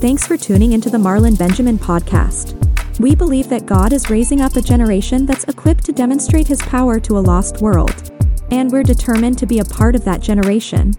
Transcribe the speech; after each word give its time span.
Thanks 0.00 0.26
for 0.26 0.38
tuning 0.38 0.72
into 0.72 0.88
the 0.88 0.96
Marlon 0.96 1.38
Benjamin 1.38 1.76
podcast. 1.78 2.58
We 2.98 3.14
believe 3.14 3.50
that 3.50 3.66
God 3.66 3.92
is 3.92 4.08
raising 4.08 4.40
up 4.40 4.56
a 4.56 4.62
generation 4.62 5.26
that's 5.26 5.44
equipped 5.44 5.84
to 5.84 5.92
demonstrate 5.92 6.46
his 6.46 6.62
power 6.62 6.98
to 7.00 7.18
a 7.18 7.20
lost 7.20 7.60
world. 7.60 8.12
And 8.50 8.72
we're 8.72 8.82
determined 8.82 9.36
to 9.40 9.46
be 9.46 9.58
a 9.58 9.64
part 9.64 9.94
of 9.94 10.06
that 10.06 10.22
generation. 10.22 10.94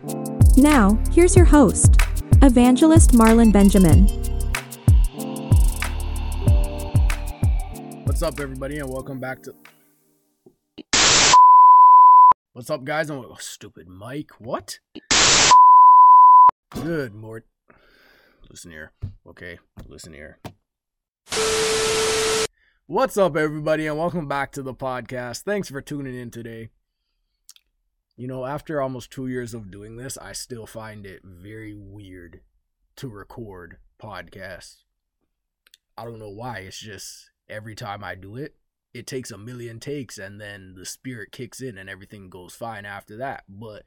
Now, 0.56 1.00
here's 1.12 1.36
your 1.36 1.46
host, 1.46 1.96
Evangelist 2.44 3.14
Marlon 3.14 3.52
Benjamin. 3.52 4.06
What's 8.06 8.22
up, 8.22 8.40
everybody, 8.40 8.78
and 8.78 8.88
welcome 8.88 9.20
back 9.20 9.42
to. 9.44 9.56
What's 12.54 12.70
up, 12.70 12.84
guys? 12.84 13.10
Oh, 13.10 13.36
stupid 13.40 13.88
Mike. 13.88 14.30
What? 14.38 14.78
Good, 16.76 17.16
Mort. 17.16 17.46
Listen 18.50 18.72
here. 18.72 18.92
Okay, 19.28 19.58
listen 19.88 20.14
here. 20.14 20.38
What's 22.86 23.18
up, 23.18 23.36
everybody, 23.36 23.88
and 23.88 23.98
welcome 23.98 24.28
back 24.28 24.52
to 24.52 24.62
the 24.62 24.74
podcast. 24.74 25.42
Thanks 25.42 25.70
for 25.70 25.82
tuning 25.82 26.16
in 26.16 26.30
today. 26.30 26.70
You 28.16 28.28
know, 28.28 28.46
after 28.46 28.80
almost 28.82 29.10
two 29.10 29.28
years 29.28 29.54
of 29.54 29.72
doing 29.72 29.98
this, 29.98 30.18
I 30.18 30.34
still 30.34 30.68
find 30.68 31.06
it 31.06 31.22
very 31.24 31.74
weird 31.74 32.42
to 32.98 33.10
record 33.10 33.78
podcasts. 34.00 34.84
I 35.98 36.04
don't 36.06 36.20
know 36.20 36.30
why. 36.30 36.60
It's 36.60 36.80
just 36.80 37.32
every 37.50 37.74
time 37.74 38.04
I 38.04 38.16
do 38.16 38.36
it, 38.36 38.56
it 38.94 39.08
takes 39.08 39.32
a 39.32 39.38
million 39.38 39.80
takes 39.80 40.18
and 40.18 40.40
then 40.40 40.76
the 40.78 40.86
spirit 40.86 41.32
kicks 41.32 41.62
in 41.62 41.78
and 41.78 41.90
everything 41.90 42.30
goes 42.30 42.54
fine 42.54 42.86
after 42.86 43.18
that. 43.18 43.44
But 43.50 43.84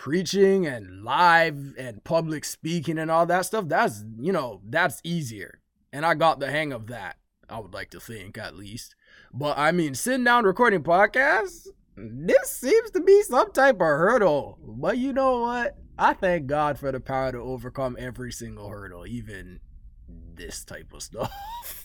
preaching 0.00 0.66
and 0.66 1.04
live 1.04 1.74
and 1.76 2.02
public 2.04 2.42
speaking 2.42 2.98
and 2.98 3.10
all 3.10 3.26
that 3.26 3.44
stuff, 3.44 3.68
that's, 3.68 4.02
you 4.18 4.32
know, 4.32 4.62
that's 4.66 4.98
easier. 5.04 5.60
And 5.92 6.06
I 6.06 6.14
got 6.14 6.40
the 6.40 6.50
hang 6.50 6.72
of 6.72 6.86
that, 6.86 7.16
I 7.50 7.60
would 7.60 7.74
like 7.74 7.90
to 7.90 8.00
think 8.00 8.38
at 8.38 8.56
least. 8.56 8.94
But 9.30 9.58
I 9.58 9.72
mean, 9.72 9.94
sitting 9.94 10.24
down 10.24 10.44
recording 10.44 10.82
podcasts, 10.82 11.66
this 11.98 12.48
seems 12.50 12.90
to 12.92 13.02
be 13.02 13.22
some 13.24 13.52
type 13.52 13.74
of 13.74 13.80
hurdle. 13.80 14.58
But 14.62 14.96
you 14.96 15.12
know 15.12 15.42
what? 15.42 15.76
I 15.98 16.14
thank 16.14 16.46
God 16.46 16.78
for 16.78 16.90
the 16.90 17.00
power 17.00 17.32
to 17.32 17.38
overcome 17.38 17.94
every 18.00 18.32
single 18.32 18.70
hurdle, 18.70 19.06
even 19.06 19.60
this 20.08 20.64
type 20.64 20.94
of 20.94 21.02
stuff. 21.02 21.79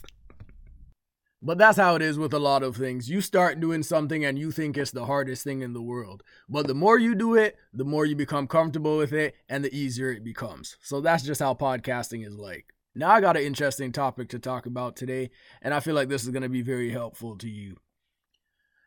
But 1.42 1.58
that's 1.58 1.78
how 1.78 1.94
it 1.94 2.02
is 2.02 2.18
with 2.18 2.32
a 2.32 2.38
lot 2.38 2.62
of 2.62 2.76
things. 2.76 3.10
You 3.10 3.20
start 3.20 3.60
doing 3.60 3.82
something 3.82 4.24
and 4.24 4.38
you 4.38 4.50
think 4.50 4.76
it's 4.76 4.90
the 4.90 5.06
hardest 5.06 5.44
thing 5.44 5.60
in 5.60 5.72
the 5.72 5.82
world. 5.82 6.22
But 6.48 6.66
the 6.66 6.74
more 6.74 6.98
you 6.98 7.14
do 7.14 7.34
it, 7.34 7.56
the 7.72 7.84
more 7.84 8.06
you 8.06 8.16
become 8.16 8.46
comfortable 8.46 8.96
with 8.96 9.12
it 9.12 9.34
and 9.48 9.64
the 9.64 9.74
easier 9.74 10.10
it 10.10 10.24
becomes. 10.24 10.76
So 10.80 11.00
that's 11.00 11.22
just 11.22 11.40
how 11.40 11.54
podcasting 11.54 12.26
is 12.26 12.36
like. 12.36 12.72
Now, 12.94 13.10
I 13.10 13.20
got 13.20 13.36
an 13.36 13.42
interesting 13.42 13.92
topic 13.92 14.30
to 14.30 14.38
talk 14.38 14.64
about 14.64 14.96
today, 14.96 15.28
and 15.60 15.74
I 15.74 15.80
feel 15.80 15.94
like 15.94 16.08
this 16.08 16.22
is 16.24 16.30
going 16.30 16.44
to 16.44 16.48
be 16.48 16.62
very 16.62 16.90
helpful 16.90 17.36
to 17.36 17.48
you. 17.48 17.76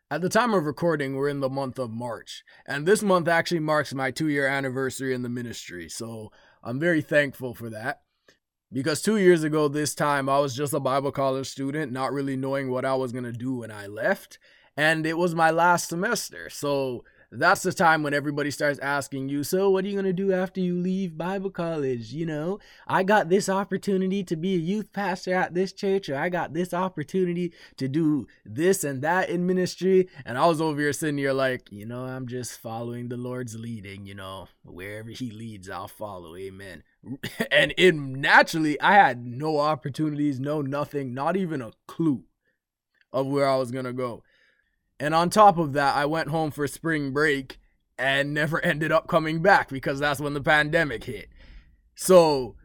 At 0.09 0.21
the 0.21 0.29
time 0.29 0.55
of 0.55 0.65
recording, 0.65 1.15
we're 1.15 1.29
in 1.29 1.41
the 1.41 1.49
month 1.49 1.77
of 1.77 1.91
March, 1.91 2.43
and 2.65 2.87
this 2.87 3.03
month 3.03 3.27
actually 3.27 3.59
marks 3.59 3.93
my 3.93 4.09
two 4.09 4.27
year 4.27 4.47
anniversary 4.47 5.13
in 5.13 5.21
the 5.21 5.29
ministry, 5.29 5.87
so 5.87 6.31
I'm 6.63 6.79
very 6.79 7.03
thankful 7.03 7.53
for 7.53 7.69
that. 7.69 8.01
Because 8.71 9.01
two 9.01 9.17
years 9.17 9.43
ago, 9.43 9.67
this 9.67 9.95
time, 9.95 10.29
I 10.29 10.39
was 10.39 10.55
just 10.55 10.73
a 10.73 10.79
Bible 10.79 11.11
college 11.11 11.47
student, 11.47 11.91
not 11.91 12.13
really 12.13 12.37
knowing 12.37 12.69
what 12.69 12.85
I 12.85 12.93
was 12.95 13.11
going 13.11 13.23
to 13.23 13.31
do 13.31 13.55
when 13.55 13.71
I 13.71 13.87
left, 13.87 14.37
and 14.77 15.05
it 15.05 15.17
was 15.17 15.33
my 15.33 15.49
last 15.49 15.89
semester, 15.89 16.49
so 16.49 17.03
that's 17.31 17.61
the 17.61 17.73
time 17.73 18.01
when 18.01 18.13
everybody 18.13 18.49
starts 18.49 18.79
asking 18.79 19.29
you, 19.29 19.43
so 19.43 19.69
what 19.69 19.85
are 19.85 19.87
you 19.87 19.93
going 19.93 20.05
to 20.05 20.13
do 20.13 20.33
after 20.33 20.59
you 20.59 20.75
leave 20.75 21.17
Bible 21.17 21.51
college? 21.51 22.11
You 22.11 22.25
know, 22.25 22.59
I 22.87 23.03
got 23.03 23.29
this 23.29 23.47
opportunity 23.49 24.23
to 24.23 24.35
be 24.35 24.55
a 24.55 24.59
youth 24.59 24.91
pastor 24.93 25.35
at 25.35 25.53
this 25.53 25.71
church, 25.71 26.09
or 26.09 26.15
I 26.15 26.29
got 26.29 26.53
this 26.53 26.73
opportunity 26.73 27.53
to 27.77 27.87
do 27.87 28.27
this 28.45 28.83
and 28.83 29.03
that 29.03 29.29
in 29.29 29.45
ministry. 29.45 30.09
And 30.25 30.39
I 30.39 30.47
was 30.47 30.59
over 30.59 30.79
here 30.79 30.93
sitting 30.93 31.19
here 31.19 31.33
like, 31.33 31.71
you 31.71 31.85
know, 31.85 32.03
I'm 32.03 32.27
just 32.27 32.59
following 32.59 33.09
the 33.09 33.17
Lord's 33.17 33.55
leading, 33.55 34.07
you 34.07 34.15
know, 34.15 34.47
wherever 34.63 35.09
He 35.09 35.29
leads, 35.29 35.69
I'll 35.69 35.87
follow. 35.87 36.35
Amen. 36.35 36.83
and 37.51 37.71
in 37.73 38.19
naturally, 38.19 38.79
I 38.81 38.93
had 38.93 39.25
no 39.25 39.59
opportunities, 39.59 40.39
no 40.39 40.61
nothing, 40.61 41.13
not 41.13 41.35
even 41.35 41.61
a 41.61 41.71
clue 41.87 42.23
of 43.11 43.27
where 43.27 43.47
I 43.47 43.55
was 43.55 43.71
to 43.71 43.93
go. 43.93 44.23
And 44.99 45.15
on 45.15 45.29
top 45.29 45.57
of 45.57 45.73
that, 45.73 45.95
I 45.95 46.05
went 46.05 46.29
home 46.29 46.51
for 46.51 46.67
spring 46.67 47.11
break 47.11 47.59
and 47.97 48.33
never 48.33 48.63
ended 48.63 48.91
up 48.91 49.07
coming 49.07 49.41
back 49.41 49.69
because 49.69 49.99
that's 49.99 50.19
when 50.19 50.33
the 50.33 50.41
pandemic 50.41 51.05
hit. 51.05 51.29
So 51.95 52.55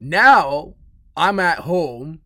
now 0.00 0.74
I'm 1.16 1.40
at 1.40 1.60
home. 1.60 2.20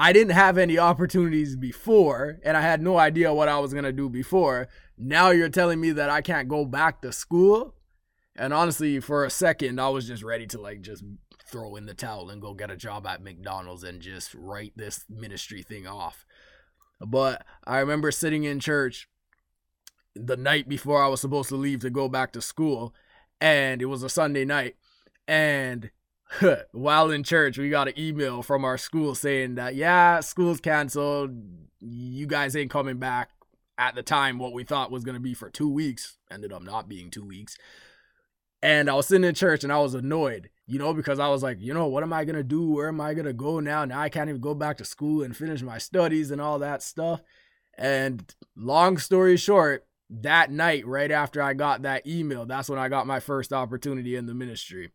I 0.00 0.12
didn't 0.12 0.34
have 0.34 0.58
any 0.58 0.78
opportunities 0.78 1.56
before, 1.56 2.38
and 2.44 2.56
I 2.56 2.60
had 2.60 2.80
no 2.80 2.98
idea 2.98 3.34
what 3.34 3.48
I 3.48 3.58
was 3.58 3.72
to 3.82 3.92
do 3.92 4.08
before. 4.08 4.68
Now 4.96 5.30
you're 5.30 5.48
telling 5.48 5.80
me 5.80 5.90
that 5.90 6.08
I 6.08 6.20
can't 6.20 6.46
go 6.46 6.64
back 6.64 7.02
to 7.02 7.10
school? 7.10 7.74
And 8.38 8.54
honestly, 8.54 9.00
for 9.00 9.24
a 9.24 9.30
second, 9.30 9.80
I 9.80 9.88
was 9.88 10.06
just 10.06 10.22
ready 10.22 10.46
to 10.46 10.60
like 10.60 10.80
just 10.80 11.02
throw 11.50 11.74
in 11.74 11.86
the 11.86 11.94
towel 11.94 12.30
and 12.30 12.40
go 12.40 12.54
get 12.54 12.70
a 12.70 12.76
job 12.76 13.06
at 13.06 13.22
McDonald's 13.22 13.82
and 13.82 14.00
just 14.00 14.32
write 14.34 14.72
this 14.76 15.04
ministry 15.08 15.62
thing 15.62 15.86
off. 15.86 16.24
But 17.00 17.44
I 17.64 17.78
remember 17.78 18.12
sitting 18.12 18.44
in 18.44 18.60
church 18.60 19.08
the 20.14 20.36
night 20.36 20.68
before 20.68 21.02
I 21.02 21.08
was 21.08 21.20
supposed 21.20 21.48
to 21.48 21.56
leave 21.56 21.80
to 21.80 21.90
go 21.90 22.08
back 22.08 22.32
to 22.32 22.40
school, 22.40 22.94
and 23.40 23.82
it 23.82 23.86
was 23.86 24.02
a 24.02 24.08
Sunday 24.08 24.44
night. 24.44 24.76
And 25.26 25.90
while 26.72 27.10
in 27.10 27.24
church, 27.24 27.58
we 27.58 27.70
got 27.70 27.88
an 27.88 27.98
email 27.98 28.42
from 28.42 28.64
our 28.64 28.78
school 28.78 29.14
saying 29.14 29.56
that, 29.56 29.74
yeah, 29.74 30.20
school's 30.20 30.60
canceled. 30.60 31.30
You 31.80 32.26
guys 32.26 32.54
ain't 32.56 32.70
coming 32.70 32.98
back. 32.98 33.30
At 33.80 33.94
the 33.94 34.02
time, 34.02 34.40
what 34.40 34.52
we 34.52 34.64
thought 34.64 34.90
was 34.90 35.04
going 35.04 35.14
to 35.14 35.20
be 35.20 35.34
for 35.34 35.50
two 35.50 35.72
weeks 35.72 36.16
ended 36.32 36.52
up 36.52 36.62
not 36.64 36.88
being 36.88 37.12
two 37.12 37.24
weeks. 37.24 37.56
And 38.62 38.90
I 38.90 38.94
was 38.94 39.06
sitting 39.06 39.24
in 39.24 39.34
church 39.34 39.62
and 39.62 39.72
I 39.72 39.78
was 39.78 39.94
annoyed, 39.94 40.50
you 40.66 40.78
know, 40.78 40.92
because 40.92 41.18
I 41.18 41.28
was 41.28 41.42
like, 41.42 41.60
you 41.60 41.72
know, 41.72 41.86
what 41.86 42.02
am 42.02 42.12
I 42.12 42.24
going 42.24 42.36
to 42.36 42.42
do? 42.42 42.72
Where 42.72 42.88
am 42.88 43.00
I 43.00 43.14
going 43.14 43.26
to 43.26 43.32
go 43.32 43.60
now? 43.60 43.84
Now 43.84 44.00
I 44.00 44.08
can't 44.08 44.28
even 44.28 44.40
go 44.40 44.54
back 44.54 44.78
to 44.78 44.84
school 44.84 45.22
and 45.22 45.36
finish 45.36 45.62
my 45.62 45.78
studies 45.78 46.30
and 46.30 46.40
all 46.40 46.58
that 46.58 46.82
stuff. 46.82 47.22
And 47.76 48.34
long 48.56 48.98
story 48.98 49.36
short, 49.36 49.86
that 50.10 50.50
night, 50.50 50.86
right 50.86 51.10
after 51.10 51.40
I 51.40 51.54
got 51.54 51.82
that 51.82 52.06
email, 52.06 52.46
that's 52.46 52.68
when 52.68 52.78
I 52.78 52.88
got 52.88 53.06
my 53.06 53.20
first 53.20 53.52
opportunity 53.52 54.16
in 54.16 54.26
the 54.26 54.34
ministry. 54.34 54.90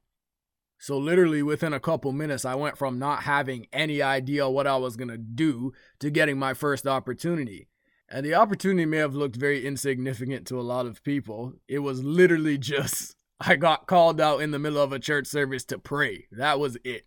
So, 0.79 0.97
literally 0.97 1.41
within 1.43 1.71
a 1.71 1.79
couple 1.79 2.11
minutes, 2.11 2.43
I 2.43 2.55
went 2.55 2.77
from 2.77 2.99
not 2.99 3.23
having 3.23 3.67
any 3.71 4.01
idea 4.01 4.49
what 4.49 4.67
I 4.67 4.75
was 4.75 4.97
going 4.97 5.07
to 5.07 5.17
do 5.17 5.71
to 5.99 6.09
getting 6.09 6.37
my 6.37 6.53
first 6.53 6.85
opportunity. 6.85 7.69
And 8.09 8.25
the 8.25 8.35
opportunity 8.35 8.85
may 8.85 8.97
have 8.97 9.15
looked 9.15 9.37
very 9.37 9.65
insignificant 9.65 10.45
to 10.47 10.59
a 10.59 10.61
lot 10.61 10.85
of 10.85 11.03
people. 11.03 11.53
It 11.69 11.79
was 11.79 12.03
literally 12.03 12.57
just 12.57 13.15
I 13.47 13.55
got 13.55 13.87
called 13.87 14.21
out 14.21 14.41
in 14.41 14.51
the 14.51 14.59
middle 14.59 14.81
of 14.81 14.93
a 14.93 14.99
church 14.99 15.27
service 15.27 15.63
to 15.65 15.77
pray. 15.77 16.27
That 16.31 16.59
was 16.59 16.77
it. 16.83 17.05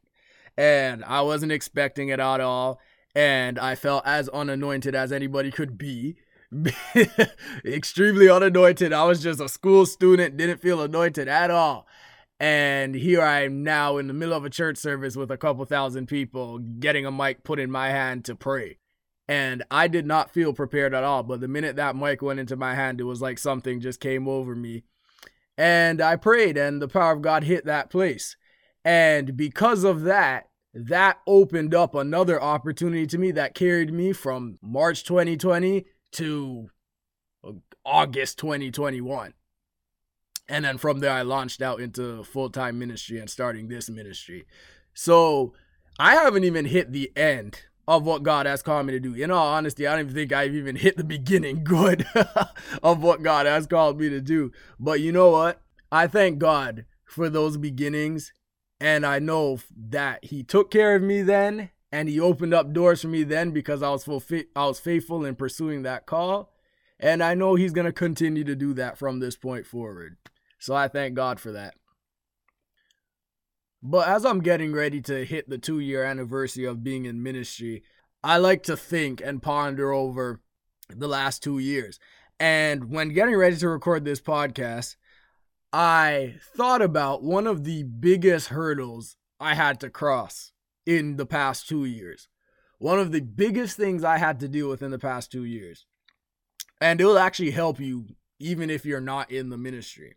And 0.56 1.04
I 1.04 1.22
wasn't 1.22 1.52
expecting 1.52 2.08
it 2.08 2.20
at 2.20 2.40
all. 2.40 2.80
And 3.14 3.58
I 3.58 3.74
felt 3.74 4.06
as 4.06 4.28
unanointed 4.28 4.94
as 4.94 5.12
anybody 5.12 5.50
could 5.50 5.78
be. 5.78 6.16
Extremely 7.64 8.28
unanointed. 8.28 8.92
I 8.92 9.04
was 9.04 9.22
just 9.22 9.40
a 9.40 9.48
school 9.48 9.86
student, 9.86 10.36
didn't 10.36 10.60
feel 10.60 10.82
anointed 10.82 11.28
at 11.28 11.50
all. 11.50 11.86
And 12.38 12.94
here 12.94 13.22
I 13.22 13.44
am 13.44 13.62
now 13.62 13.96
in 13.96 14.06
the 14.06 14.12
middle 14.12 14.34
of 14.34 14.44
a 14.44 14.50
church 14.50 14.76
service 14.76 15.16
with 15.16 15.30
a 15.30 15.38
couple 15.38 15.64
thousand 15.64 16.06
people, 16.06 16.58
getting 16.58 17.06
a 17.06 17.10
mic 17.10 17.44
put 17.44 17.58
in 17.58 17.70
my 17.70 17.88
hand 17.88 18.26
to 18.26 18.34
pray. 18.34 18.76
And 19.26 19.64
I 19.70 19.88
did 19.88 20.06
not 20.06 20.30
feel 20.30 20.52
prepared 20.52 20.94
at 20.94 21.02
all. 21.02 21.22
But 21.22 21.40
the 21.40 21.48
minute 21.48 21.76
that 21.76 21.96
mic 21.96 22.20
went 22.20 22.40
into 22.40 22.56
my 22.56 22.74
hand, 22.74 23.00
it 23.00 23.04
was 23.04 23.22
like 23.22 23.38
something 23.38 23.80
just 23.80 24.00
came 24.00 24.28
over 24.28 24.54
me 24.54 24.84
and 25.56 26.00
I 26.00 26.16
prayed, 26.16 26.56
and 26.56 26.80
the 26.80 26.88
power 26.88 27.12
of 27.12 27.22
God 27.22 27.44
hit 27.44 27.64
that 27.64 27.90
place. 27.90 28.36
And 28.84 29.36
because 29.36 29.84
of 29.84 30.02
that, 30.02 30.48
that 30.74 31.18
opened 31.26 31.74
up 31.74 31.94
another 31.94 32.40
opportunity 32.40 33.06
to 33.06 33.18
me 33.18 33.30
that 33.32 33.54
carried 33.54 33.92
me 33.92 34.12
from 34.12 34.58
March 34.60 35.04
2020 35.04 35.86
to 36.12 36.68
uh, 37.42 37.52
August 37.84 38.38
2021. 38.38 39.32
And 40.48 40.64
then 40.64 40.78
from 40.78 41.00
there, 41.00 41.10
I 41.10 41.22
launched 41.22 41.62
out 41.62 41.80
into 41.80 42.22
full 42.24 42.50
time 42.50 42.78
ministry 42.78 43.18
and 43.18 43.28
starting 43.28 43.68
this 43.68 43.88
ministry. 43.88 44.46
So 44.94 45.54
I 45.98 46.14
haven't 46.14 46.44
even 46.44 46.66
hit 46.66 46.92
the 46.92 47.10
end 47.16 47.62
of 47.88 48.04
what 48.04 48.22
God 48.22 48.46
has 48.46 48.62
called 48.62 48.86
me 48.86 48.92
to 48.92 49.00
do. 49.00 49.14
In 49.14 49.30
all 49.30 49.46
honesty, 49.46 49.86
I 49.86 49.92
don't 49.92 50.06
even 50.06 50.14
think 50.14 50.32
I've 50.32 50.54
even 50.54 50.76
hit 50.76 50.96
the 50.96 51.04
beginning 51.04 51.64
good 51.64 52.06
of 52.82 53.02
what 53.02 53.22
God 53.22 53.46
has 53.46 53.66
called 53.66 54.00
me 54.00 54.08
to 54.08 54.20
do. 54.20 54.52
But 54.78 55.00
you 55.00 55.12
know 55.12 55.30
what? 55.30 55.60
I 55.92 56.06
thank 56.06 56.38
God 56.38 56.84
for 57.04 57.30
those 57.30 57.56
beginnings. 57.56 58.32
And 58.80 59.06
I 59.06 59.18
know 59.18 59.60
that 59.74 60.24
He 60.24 60.42
took 60.42 60.70
care 60.70 60.96
of 60.96 61.02
me 61.02 61.22
then 61.22 61.70
and 61.92 62.08
He 62.08 62.20
opened 62.20 62.52
up 62.52 62.72
doors 62.72 63.02
for 63.02 63.08
me 63.08 63.22
then 63.22 63.52
because 63.52 63.82
I 63.82 63.90
was, 63.90 64.04
fulfi- 64.04 64.48
I 64.54 64.66
was 64.66 64.80
faithful 64.80 65.24
in 65.24 65.36
pursuing 65.36 65.82
that 65.82 66.06
call. 66.06 66.52
And 66.98 67.22
I 67.22 67.34
know 67.34 67.54
He's 67.54 67.72
going 67.72 67.86
to 67.86 67.92
continue 67.92 68.44
to 68.44 68.56
do 68.56 68.74
that 68.74 68.98
from 68.98 69.20
this 69.20 69.36
point 69.36 69.66
forward. 69.66 70.16
So 70.58 70.74
I 70.74 70.88
thank 70.88 71.14
God 71.14 71.38
for 71.38 71.52
that. 71.52 71.74
But 73.88 74.08
as 74.08 74.24
I'm 74.24 74.40
getting 74.40 74.72
ready 74.72 75.00
to 75.02 75.24
hit 75.24 75.48
the 75.48 75.58
two 75.58 75.78
year 75.78 76.02
anniversary 76.02 76.64
of 76.64 76.82
being 76.82 77.04
in 77.04 77.22
ministry, 77.22 77.84
I 78.24 78.36
like 78.38 78.64
to 78.64 78.76
think 78.76 79.22
and 79.24 79.40
ponder 79.40 79.92
over 79.92 80.40
the 80.88 81.06
last 81.06 81.40
two 81.40 81.60
years. 81.60 82.00
And 82.40 82.90
when 82.90 83.10
getting 83.10 83.36
ready 83.36 83.56
to 83.58 83.68
record 83.68 84.04
this 84.04 84.20
podcast, 84.20 84.96
I 85.72 86.34
thought 86.56 86.82
about 86.82 87.22
one 87.22 87.46
of 87.46 87.62
the 87.62 87.84
biggest 87.84 88.48
hurdles 88.48 89.16
I 89.38 89.54
had 89.54 89.78
to 89.80 89.90
cross 89.90 90.50
in 90.84 91.14
the 91.14 91.26
past 91.26 91.68
two 91.68 91.84
years. 91.84 92.26
One 92.78 92.98
of 92.98 93.12
the 93.12 93.20
biggest 93.20 93.76
things 93.76 94.02
I 94.02 94.18
had 94.18 94.40
to 94.40 94.48
deal 94.48 94.68
with 94.68 94.82
in 94.82 94.90
the 94.90 94.98
past 94.98 95.30
two 95.30 95.44
years. 95.44 95.86
And 96.80 97.00
it 97.00 97.04
will 97.04 97.20
actually 97.20 97.52
help 97.52 97.78
you 97.78 98.08
even 98.40 98.68
if 98.68 98.84
you're 98.84 99.00
not 99.00 99.30
in 99.30 99.50
the 99.50 99.56
ministry. 99.56 100.16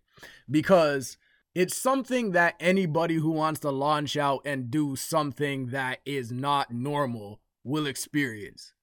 Because 0.49 1.19
it's 1.55 1.75
something 1.75 2.31
that 2.31 2.55
anybody 2.59 3.15
who 3.15 3.31
wants 3.31 3.59
to 3.61 3.71
launch 3.71 4.15
out 4.15 4.41
and 4.45 4.69
do 4.69 4.95
something 4.95 5.67
that 5.67 5.99
is 6.05 6.31
not 6.31 6.71
normal 6.71 7.41
will 7.63 7.87
experience. 7.87 8.73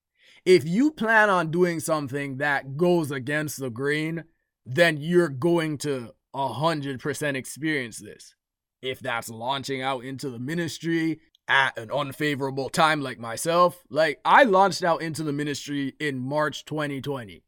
If 0.44 0.66
you 0.66 0.90
plan 0.90 1.30
on 1.30 1.50
doing 1.50 1.80
something 1.80 2.38
that 2.38 2.76
goes 2.76 3.10
against 3.10 3.58
the 3.58 3.70
grain, 3.70 4.24
then 4.64 4.96
you're 4.96 5.28
going 5.28 5.78
to 5.78 6.12
100% 6.34 7.34
experience 7.36 7.98
this. 7.98 8.34
If 8.82 9.00
that's 9.00 9.28
launching 9.28 9.82
out 9.82 10.04
into 10.04 10.28
the 10.28 10.38
ministry 10.38 11.20
at 11.48 11.78
an 11.78 11.90
unfavorable 11.90 12.68
time, 12.68 13.00
like 13.00 13.18
myself, 13.18 13.82
like 13.88 14.20
I 14.24 14.42
launched 14.42 14.84
out 14.84 15.02
into 15.02 15.22
the 15.22 15.32
ministry 15.32 15.94
in 15.98 16.18
March 16.18 16.64
2020. 16.64 17.42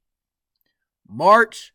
March 1.09 1.73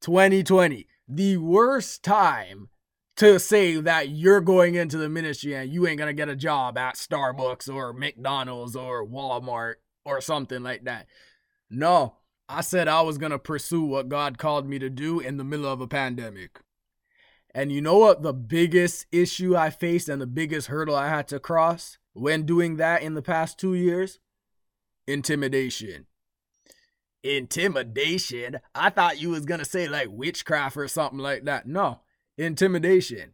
2020, 0.00 0.86
the 1.08 1.36
worst 1.36 2.02
time 2.02 2.68
to 3.16 3.38
say 3.38 3.80
that 3.80 4.08
you're 4.08 4.40
going 4.40 4.74
into 4.74 4.96
the 4.96 5.08
ministry 5.08 5.54
and 5.54 5.72
you 5.72 5.86
ain't 5.86 5.98
gonna 5.98 6.12
get 6.12 6.28
a 6.28 6.36
job 6.36 6.76
at 6.76 6.96
Starbucks 6.96 7.72
or 7.72 7.92
McDonald's 7.92 8.74
or 8.74 9.06
Walmart 9.06 9.74
or 10.04 10.20
something 10.20 10.62
like 10.62 10.84
that. 10.84 11.06
No, 11.70 12.16
I 12.48 12.60
said 12.60 12.88
I 12.88 13.02
was 13.02 13.18
gonna 13.18 13.38
pursue 13.38 13.84
what 13.84 14.08
God 14.08 14.38
called 14.38 14.68
me 14.68 14.78
to 14.78 14.90
do 14.90 15.20
in 15.20 15.36
the 15.36 15.44
middle 15.44 15.66
of 15.66 15.80
a 15.80 15.86
pandemic. 15.86 16.60
And 17.54 17.70
you 17.70 17.80
know 17.80 17.98
what 17.98 18.22
the 18.22 18.32
biggest 18.32 19.06
issue 19.12 19.56
I 19.56 19.70
faced 19.70 20.08
and 20.08 20.20
the 20.20 20.26
biggest 20.26 20.66
hurdle 20.66 20.96
I 20.96 21.08
had 21.08 21.28
to 21.28 21.38
cross 21.38 21.98
when 22.12 22.44
doing 22.44 22.76
that 22.76 23.02
in 23.02 23.14
the 23.14 23.22
past 23.22 23.58
two 23.58 23.74
years? 23.74 24.18
Intimidation. 25.06 26.06
Intimidation? 27.22 28.58
I 28.74 28.90
thought 28.90 29.20
you 29.20 29.30
was 29.30 29.46
gonna 29.46 29.64
say 29.64 29.86
like 29.86 30.08
witchcraft 30.10 30.76
or 30.76 30.88
something 30.88 31.20
like 31.20 31.44
that. 31.44 31.66
No, 31.68 32.00
intimidation. 32.36 33.32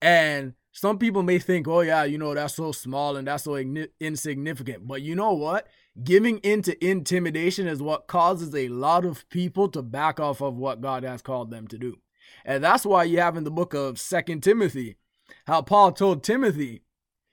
And 0.00 0.54
some 0.72 0.98
people 0.98 1.22
may 1.22 1.38
think, 1.38 1.68
oh, 1.68 1.80
yeah, 1.80 2.04
you 2.04 2.18
know, 2.18 2.34
that's 2.34 2.54
so 2.54 2.72
small 2.72 3.16
and 3.16 3.28
that's 3.28 3.44
so 3.44 3.56
insignificant. 4.00 4.88
But 4.88 5.02
you 5.02 5.14
know 5.14 5.32
what? 5.32 5.68
Giving 6.02 6.38
into 6.38 6.82
intimidation 6.84 7.66
is 7.68 7.82
what 7.82 8.06
causes 8.06 8.54
a 8.54 8.68
lot 8.68 9.04
of 9.04 9.28
people 9.28 9.68
to 9.68 9.82
back 9.82 10.18
off 10.18 10.40
of 10.40 10.56
what 10.56 10.80
God 10.80 11.04
has 11.04 11.20
called 11.22 11.50
them 11.50 11.66
to 11.68 11.78
do. 11.78 11.98
And 12.44 12.64
that's 12.64 12.86
why 12.86 13.04
you 13.04 13.20
have 13.20 13.36
in 13.36 13.44
the 13.44 13.50
book 13.50 13.74
of 13.74 14.00
Second 14.00 14.42
Timothy 14.42 14.96
how 15.46 15.62
Paul 15.62 15.92
told 15.92 16.22
Timothy, 16.22 16.82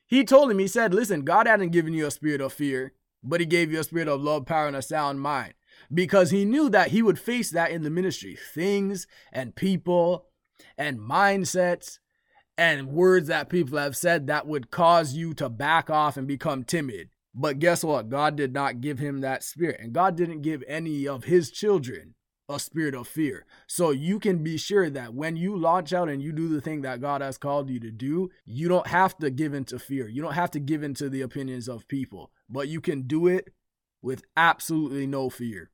he 0.08 0.24
told 0.24 0.50
him, 0.50 0.60
he 0.60 0.68
said, 0.68 0.94
listen, 0.94 1.22
God 1.24 1.48
hadn't 1.48 1.70
given 1.70 1.94
you 1.94 2.08
a 2.08 2.12
spirit 2.12 2.42
of 2.42 2.54
fear, 2.54 2.94
but 3.24 3.40
he 3.40 3.46
gave 3.46 3.72
you 3.72 3.80
a 3.80 3.84
spirit 3.84 4.08
of 4.08 4.22
love, 4.22 4.46
power, 4.46 4.68
and 4.68 4.76
a 4.76 4.82
sound 4.82 5.22
mind. 5.22 5.54
Because 5.94 6.32
he 6.32 6.46
knew 6.46 6.70
that 6.70 6.90
he 6.90 7.02
would 7.02 7.20
face 7.20 7.52
that 7.52 7.72
in 7.72 7.84
the 7.84 7.90
ministry 7.90 8.38
things 8.54 9.08
and 9.32 9.56
people 9.56 10.26
and 10.78 11.00
mindsets 11.00 12.00
and 12.58 12.88
words 12.88 13.28
that 13.28 13.50
people 13.50 13.78
have 13.78 13.96
said 13.96 14.28
that 14.28 14.48
would 14.48 14.72
cause 14.72 15.14
you 15.14 15.34
to 15.36 15.50
back 15.50 15.90
off 15.90 16.18
and 16.18 16.28
become 16.28 16.64
timid. 16.64 17.10
But 17.34 17.60
guess 17.60 17.84
what? 17.84 18.10
God 18.10 18.36
did 18.36 18.54
not 18.54 18.82
give 18.82 19.00
him 19.00 19.22
that 19.22 19.44
spirit. 19.44 19.80
And 19.80 19.94
God 19.94 20.18
didn't 20.18 20.42
give 20.42 20.64
any 20.68 21.08
of 21.08 21.24
his 21.24 21.52
children 21.52 22.16
a 22.50 22.60
spirit 22.60 22.96
of 22.96 23.08
fear. 23.08 23.46
So 23.68 23.92
you 23.92 24.20
can 24.20 24.44
be 24.44 24.58
sure 24.58 24.90
that 24.90 25.14
when 25.14 25.38
you 25.38 25.56
launch 25.56 25.94
out 25.94 26.10
and 26.10 26.22
you 26.22 26.32
do 26.32 26.50
the 26.50 26.60
thing 26.60 26.82
that 26.82 27.00
God 27.00 27.22
has 27.22 27.38
called 27.38 27.70
you 27.70 27.80
to 27.80 27.92
do, 27.92 28.32
you 28.44 28.68
don't 28.68 28.88
have 28.88 29.16
to 29.20 29.30
give 29.30 29.54
into 29.54 29.78
fear. 29.78 30.08
You 30.08 30.22
don't 30.22 30.34
have 30.34 30.52
to 30.52 30.60
give 30.60 30.84
into 30.84 31.10
the 31.10 31.22
opinions 31.22 31.70
of 31.70 31.88
people, 31.88 32.32
but 32.50 32.68
you 32.68 32.82
can 32.82 33.04
do 33.04 33.28
it 33.28 33.54
with 34.02 34.24
absolutely 34.36 35.06
no 35.06 35.30
fear. 35.30 35.70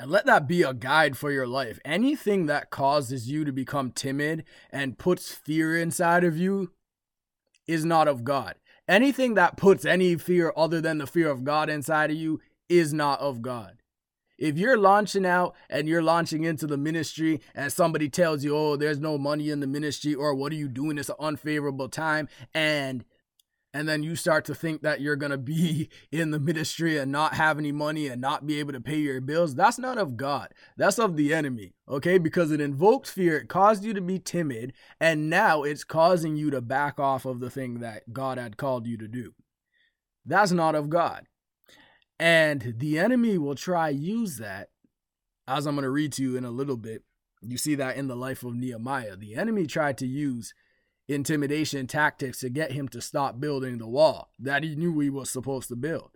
And 0.00 0.10
let 0.10 0.24
that 0.24 0.48
be 0.48 0.62
a 0.62 0.72
guide 0.72 1.18
for 1.18 1.30
your 1.30 1.46
life. 1.46 1.78
Anything 1.84 2.46
that 2.46 2.70
causes 2.70 3.30
you 3.30 3.44
to 3.44 3.52
become 3.52 3.92
timid 3.92 4.44
and 4.70 4.96
puts 4.96 5.30
fear 5.30 5.76
inside 5.76 6.24
of 6.24 6.38
you 6.38 6.72
is 7.66 7.84
not 7.84 8.08
of 8.08 8.24
God. 8.24 8.54
Anything 8.88 9.34
that 9.34 9.58
puts 9.58 9.84
any 9.84 10.16
fear 10.16 10.54
other 10.56 10.80
than 10.80 10.96
the 10.96 11.06
fear 11.06 11.28
of 11.28 11.44
God 11.44 11.68
inside 11.68 12.10
of 12.10 12.16
you 12.16 12.40
is 12.66 12.94
not 12.94 13.20
of 13.20 13.42
God. 13.42 13.82
If 14.38 14.56
you're 14.56 14.78
launching 14.78 15.26
out 15.26 15.54
and 15.68 15.86
you're 15.86 16.02
launching 16.02 16.44
into 16.44 16.66
the 16.66 16.78
ministry 16.78 17.42
and 17.54 17.70
somebody 17.70 18.08
tells 18.08 18.42
you, 18.42 18.56
oh, 18.56 18.76
there's 18.76 19.00
no 19.00 19.18
money 19.18 19.50
in 19.50 19.60
the 19.60 19.66
ministry, 19.66 20.14
or 20.14 20.34
what 20.34 20.50
are 20.50 20.56
you 20.56 20.68
doing? 20.68 20.96
It's 20.96 21.10
an 21.10 21.16
unfavorable 21.20 21.90
time. 21.90 22.26
And 22.54 23.04
and 23.72 23.88
then 23.88 24.02
you 24.02 24.16
start 24.16 24.44
to 24.46 24.54
think 24.54 24.82
that 24.82 25.00
you're 25.00 25.16
going 25.16 25.30
to 25.30 25.38
be 25.38 25.88
in 26.12 26.30
the 26.30 26.40
ministry 26.40 26.98
and 26.98 27.12
not 27.12 27.34
have 27.34 27.58
any 27.58 27.72
money 27.72 28.08
and 28.08 28.20
not 28.20 28.46
be 28.46 28.58
able 28.58 28.72
to 28.72 28.80
pay 28.80 28.98
your 28.98 29.20
bills, 29.20 29.54
that's 29.54 29.78
not 29.78 29.98
of 29.98 30.16
God. 30.16 30.52
That's 30.76 30.98
of 30.98 31.16
the 31.16 31.32
enemy, 31.32 31.74
okay? 31.88 32.18
Because 32.18 32.50
it 32.50 32.60
invoked 32.60 33.08
fear, 33.08 33.38
it 33.38 33.48
caused 33.48 33.84
you 33.84 33.94
to 33.94 34.00
be 34.00 34.18
timid, 34.18 34.72
and 35.00 35.30
now 35.30 35.62
it's 35.62 35.84
causing 35.84 36.36
you 36.36 36.50
to 36.50 36.60
back 36.60 36.98
off 36.98 37.24
of 37.24 37.40
the 37.40 37.50
thing 37.50 37.80
that 37.80 38.12
God 38.12 38.38
had 38.38 38.56
called 38.56 38.86
you 38.86 38.96
to 38.98 39.08
do. 39.08 39.34
That's 40.24 40.52
not 40.52 40.74
of 40.74 40.90
God. 40.90 41.26
And 42.18 42.74
the 42.76 42.98
enemy 42.98 43.38
will 43.38 43.54
try 43.54 43.88
use 43.88 44.36
that 44.36 44.68
as 45.48 45.66
I'm 45.66 45.74
going 45.74 45.84
to 45.84 45.90
read 45.90 46.12
to 46.14 46.22
you 46.22 46.36
in 46.36 46.44
a 46.44 46.50
little 46.50 46.76
bit. 46.76 47.02
You 47.40 47.56
see 47.56 47.74
that 47.76 47.96
in 47.96 48.08
the 48.08 48.16
life 48.16 48.44
of 48.44 48.54
Nehemiah. 48.54 49.16
The 49.16 49.34
enemy 49.34 49.66
tried 49.66 49.96
to 49.98 50.06
use 50.06 50.52
intimidation 51.10 51.86
tactics 51.86 52.40
to 52.40 52.48
get 52.48 52.72
him 52.72 52.88
to 52.88 53.00
stop 53.00 53.40
building 53.40 53.78
the 53.78 53.88
wall 53.88 54.30
that 54.38 54.62
he 54.62 54.76
knew 54.76 54.98
he 55.00 55.10
was 55.10 55.30
supposed 55.30 55.68
to 55.68 55.76
build. 55.76 56.10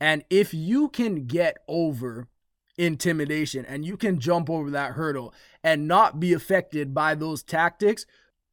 And 0.00 0.24
if 0.30 0.52
you 0.52 0.88
can 0.88 1.26
get 1.26 1.58
over 1.68 2.28
intimidation 2.76 3.64
and 3.64 3.84
you 3.84 3.96
can 3.96 4.18
jump 4.18 4.50
over 4.50 4.70
that 4.70 4.92
hurdle 4.92 5.32
and 5.62 5.88
not 5.88 6.20
be 6.20 6.32
affected 6.32 6.92
by 6.92 7.14
those 7.14 7.42
tactics, 7.42 8.04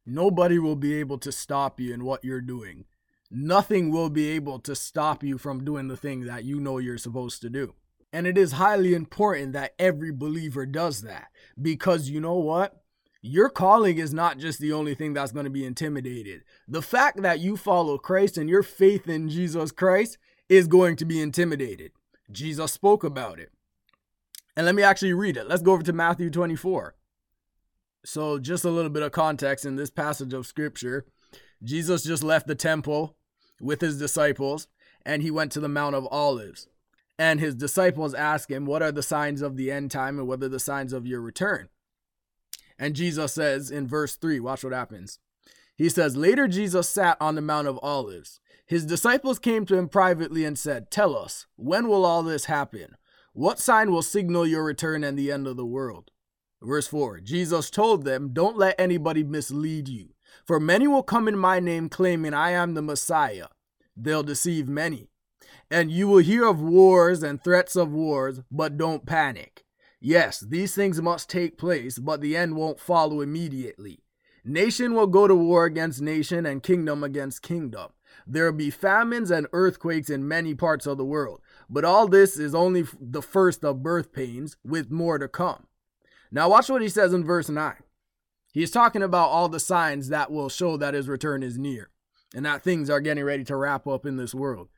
nobody 0.06 0.58
will 0.58 0.76
be 0.76 0.94
able 0.94 1.18
to 1.18 1.32
stop 1.32 1.80
you 1.80 1.92
in 1.92 2.04
what 2.04 2.24
you're 2.24 2.40
doing. 2.40 2.84
Nothing 3.30 3.90
will 3.90 4.10
be 4.10 4.28
able 4.30 4.58
to 4.60 4.74
stop 4.74 5.22
you 5.22 5.38
from 5.38 5.64
doing 5.64 5.88
the 5.88 5.96
thing 5.96 6.24
that 6.24 6.44
you 6.44 6.58
know 6.58 6.78
you're 6.78 6.98
supposed 6.98 7.42
to 7.42 7.50
do. 7.50 7.74
And 8.12 8.26
it 8.26 8.36
is 8.36 8.52
highly 8.52 8.94
important 8.94 9.52
that 9.52 9.74
every 9.78 10.10
believer 10.10 10.66
does 10.66 11.02
that 11.02 11.28
because 11.60 12.08
you 12.08 12.20
know 12.20 12.38
what? 12.38 12.79
Your 13.22 13.50
calling 13.50 13.98
is 13.98 14.14
not 14.14 14.38
just 14.38 14.60
the 14.60 14.72
only 14.72 14.94
thing 14.94 15.12
that's 15.12 15.32
going 15.32 15.44
to 15.44 15.50
be 15.50 15.64
intimidated. 15.64 16.42
The 16.66 16.82
fact 16.82 17.20
that 17.22 17.40
you 17.40 17.56
follow 17.56 17.98
Christ 17.98 18.38
and 18.38 18.48
your 18.48 18.62
faith 18.62 19.08
in 19.08 19.28
Jesus 19.28 19.72
Christ 19.72 20.18
is 20.48 20.66
going 20.66 20.96
to 20.96 21.04
be 21.04 21.20
intimidated. 21.20 21.92
Jesus 22.30 22.72
spoke 22.72 23.04
about 23.04 23.38
it. 23.38 23.50
And 24.56 24.66
let 24.66 24.74
me 24.74 24.82
actually 24.82 25.12
read 25.12 25.36
it. 25.36 25.48
Let's 25.48 25.62
go 25.62 25.72
over 25.72 25.82
to 25.82 25.92
Matthew 25.92 26.30
24. 26.30 26.94
So, 28.04 28.38
just 28.38 28.64
a 28.64 28.70
little 28.70 28.90
bit 28.90 29.02
of 29.02 29.12
context 29.12 29.66
in 29.66 29.76
this 29.76 29.90
passage 29.90 30.32
of 30.32 30.46
scripture. 30.46 31.04
Jesus 31.62 32.02
just 32.02 32.22
left 32.22 32.46
the 32.46 32.54
temple 32.54 33.16
with 33.60 33.82
his 33.82 33.98
disciples 33.98 34.66
and 35.04 35.22
he 35.22 35.30
went 35.30 35.52
to 35.52 35.60
the 35.60 35.68
Mount 35.68 35.94
of 35.94 36.08
Olives. 36.10 36.66
And 37.18 37.38
his 37.38 37.54
disciples 37.54 38.14
asked 38.14 38.50
him, 38.50 38.64
What 38.64 38.82
are 38.82 38.92
the 38.92 39.02
signs 39.02 39.42
of 39.42 39.56
the 39.56 39.70
end 39.70 39.90
time 39.90 40.18
and 40.18 40.26
what 40.26 40.42
are 40.42 40.48
the 40.48 40.58
signs 40.58 40.94
of 40.94 41.06
your 41.06 41.20
return? 41.20 41.68
And 42.80 42.96
Jesus 42.96 43.34
says 43.34 43.70
in 43.70 43.86
verse 43.86 44.16
3, 44.16 44.40
watch 44.40 44.64
what 44.64 44.72
happens. 44.72 45.18
He 45.76 45.90
says, 45.90 46.16
Later 46.16 46.48
Jesus 46.48 46.88
sat 46.88 47.18
on 47.20 47.34
the 47.34 47.42
Mount 47.42 47.68
of 47.68 47.78
Olives. 47.82 48.40
His 48.66 48.86
disciples 48.86 49.38
came 49.38 49.66
to 49.66 49.76
him 49.76 49.88
privately 49.88 50.46
and 50.46 50.58
said, 50.58 50.90
Tell 50.90 51.14
us, 51.14 51.46
when 51.56 51.88
will 51.88 52.06
all 52.06 52.22
this 52.22 52.46
happen? 52.46 52.96
What 53.34 53.58
sign 53.58 53.92
will 53.92 54.02
signal 54.02 54.46
your 54.46 54.64
return 54.64 55.04
and 55.04 55.18
the 55.18 55.30
end 55.30 55.46
of 55.46 55.56
the 55.56 55.66
world? 55.66 56.10
Verse 56.62 56.86
4 56.86 57.20
Jesus 57.20 57.68
told 57.70 58.04
them, 58.04 58.30
Don't 58.32 58.56
let 58.56 58.80
anybody 58.80 59.24
mislead 59.24 59.88
you, 59.88 60.10
for 60.46 60.58
many 60.58 60.88
will 60.88 61.02
come 61.02 61.28
in 61.28 61.36
my 61.36 61.60
name 61.60 61.90
claiming 61.90 62.32
I 62.32 62.52
am 62.52 62.74
the 62.74 62.82
Messiah. 62.82 63.48
They'll 63.94 64.22
deceive 64.22 64.68
many. 64.68 65.10
And 65.70 65.90
you 65.90 66.08
will 66.08 66.18
hear 66.18 66.46
of 66.46 66.60
wars 66.60 67.22
and 67.22 67.42
threats 67.42 67.76
of 67.76 67.92
wars, 67.92 68.40
but 68.50 68.78
don't 68.78 69.04
panic. 69.04 69.64
Yes, 70.00 70.40
these 70.40 70.74
things 70.74 71.00
must 71.02 71.28
take 71.28 71.58
place, 71.58 71.98
but 71.98 72.20
the 72.20 72.36
end 72.36 72.56
won't 72.56 72.80
follow 72.80 73.20
immediately. 73.20 74.02
Nation 74.44 74.94
will 74.94 75.06
go 75.06 75.28
to 75.28 75.34
war 75.34 75.66
against 75.66 76.00
nation 76.00 76.46
and 76.46 76.62
kingdom 76.62 77.04
against 77.04 77.42
kingdom. 77.42 77.90
There 78.26 78.46
will 78.46 78.56
be 78.56 78.70
famines 78.70 79.30
and 79.30 79.46
earthquakes 79.52 80.08
in 80.08 80.26
many 80.26 80.54
parts 80.54 80.86
of 80.86 80.96
the 80.96 81.04
world, 81.04 81.42
but 81.68 81.84
all 81.84 82.08
this 82.08 82.38
is 82.38 82.54
only 82.54 82.86
the 82.98 83.22
first 83.22 83.62
of 83.64 83.82
birth 83.82 84.12
pains, 84.12 84.56
with 84.64 84.90
more 84.90 85.18
to 85.18 85.28
come. 85.28 85.66
Now, 86.32 86.48
watch 86.48 86.70
what 86.70 86.82
he 86.82 86.88
says 86.88 87.12
in 87.12 87.24
verse 87.24 87.48
9. 87.48 87.74
He's 88.52 88.70
talking 88.70 89.02
about 89.02 89.28
all 89.28 89.48
the 89.48 89.60
signs 89.60 90.08
that 90.08 90.30
will 90.30 90.48
show 90.48 90.76
that 90.76 90.94
his 90.94 91.08
return 91.08 91.42
is 91.42 91.58
near 91.58 91.90
and 92.34 92.46
that 92.46 92.62
things 92.62 92.88
are 92.88 93.00
getting 93.00 93.24
ready 93.24 93.44
to 93.44 93.56
wrap 93.56 93.86
up 93.86 94.06
in 94.06 94.16
this 94.16 94.34
world. 94.34 94.68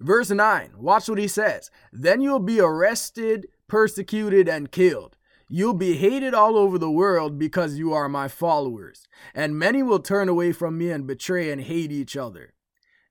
Verse 0.00 0.30
9, 0.30 0.72
watch 0.76 1.08
what 1.08 1.18
he 1.18 1.28
says. 1.28 1.70
Then 1.92 2.20
you'll 2.20 2.38
be 2.38 2.60
arrested, 2.60 3.48
persecuted, 3.68 4.48
and 4.48 4.72
killed. 4.72 5.16
You'll 5.50 5.74
be 5.74 5.94
hated 5.94 6.34
all 6.34 6.58
over 6.58 6.78
the 6.78 6.90
world 6.90 7.38
because 7.38 7.78
you 7.78 7.92
are 7.94 8.08
my 8.08 8.28
followers. 8.28 9.08
And 9.34 9.58
many 9.58 9.82
will 9.82 10.00
turn 10.00 10.28
away 10.28 10.52
from 10.52 10.76
me 10.76 10.90
and 10.90 11.06
betray 11.06 11.50
and 11.50 11.62
hate 11.62 11.90
each 11.90 12.16
other. 12.16 12.52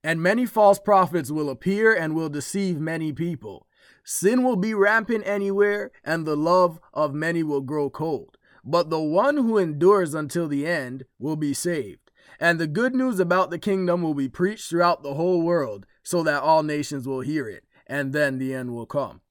And 0.03 0.21
many 0.21 0.45
false 0.45 0.79
prophets 0.79 1.31
will 1.31 1.49
appear 1.49 1.95
and 1.95 2.13
will 2.13 2.29
deceive 2.29 2.79
many 2.79 3.11
people. 3.11 3.65
Sin 4.03 4.43
will 4.43 4.55
be 4.55 4.73
rampant 4.73 5.23
anywhere, 5.25 5.91
and 6.03 6.25
the 6.25 6.37
love 6.37 6.79
of 6.93 7.13
many 7.13 7.43
will 7.43 7.61
grow 7.61 7.89
cold. 7.89 8.37
But 8.63 8.89
the 8.89 9.01
one 9.01 9.37
who 9.37 9.57
endures 9.57 10.13
until 10.13 10.47
the 10.47 10.67
end 10.67 11.05
will 11.17 11.35
be 11.35 11.53
saved. 11.53 12.11
And 12.39 12.59
the 12.59 12.67
good 12.67 12.93
news 12.93 13.19
about 13.19 13.49
the 13.49 13.57
kingdom 13.59 14.03
will 14.03 14.13
be 14.13 14.29
preached 14.29 14.69
throughout 14.69 15.01
the 15.01 15.15
whole 15.15 15.41
world, 15.41 15.85
so 16.03 16.21
that 16.23 16.43
all 16.43 16.61
nations 16.61 17.07
will 17.07 17.21
hear 17.21 17.49
it, 17.49 17.63
and 17.87 18.13
then 18.13 18.37
the 18.37 18.53
end 18.53 18.73
will 18.73 18.85
come. 18.85 19.21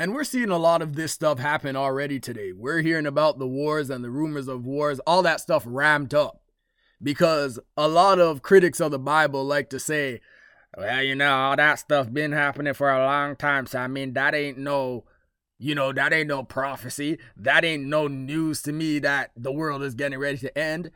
And 0.00 0.14
we're 0.14 0.24
seeing 0.24 0.48
a 0.48 0.56
lot 0.56 0.80
of 0.80 0.96
this 0.96 1.12
stuff 1.12 1.38
happen 1.38 1.76
already 1.76 2.18
today. 2.18 2.52
We're 2.52 2.80
hearing 2.80 3.04
about 3.04 3.38
the 3.38 3.46
wars 3.46 3.90
and 3.90 4.02
the 4.02 4.08
rumors 4.08 4.48
of 4.48 4.64
wars, 4.64 4.98
all 5.00 5.22
that 5.24 5.42
stuff 5.42 5.62
ramped 5.66 6.14
up. 6.14 6.40
Because 7.02 7.60
a 7.76 7.86
lot 7.86 8.18
of 8.18 8.40
critics 8.40 8.80
of 8.80 8.92
the 8.92 8.98
Bible 8.98 9.44
like 9.44 9.68
to 9.68 9.78
say, 9.78 10.22
well, 10.74 11.02
you 11.02 11.14
know, 11.14 11.30
all 11.30 11.56
that 11.56 11.80
stuff 11.80 12.10
been 12.10 12.32
happening 12.32 12.72
for 12.72 12.90
a 12.90 13.04
long 13.04 13.36
time. 13.36 13.66
So 13.66 13.78
I 13.78 13.88
mean, 13.88 14.14
that 14.14 14.34
ain't 14.34 14.56
no, 14.56 15.04
you 15.58 15.74
know, 15.74 15.92
that 15.92 16.14
ain't 16.14 16.28
no 16.28 16.44
prophecy. 16.44 17.18
That 17.36 17.62
ain't 17.62 17.84
no 17.84 18.08
news 18.08 18.62
to 18.62 18.72
me 18.72 19.00
that 19.00 19.32
the 19.36 19.52
world 19.52 19.82
is 19.82 19.94
getting 19.94 20.18
ready 20.18 20.38
to 20.38 20.58
end. 20.58 20.92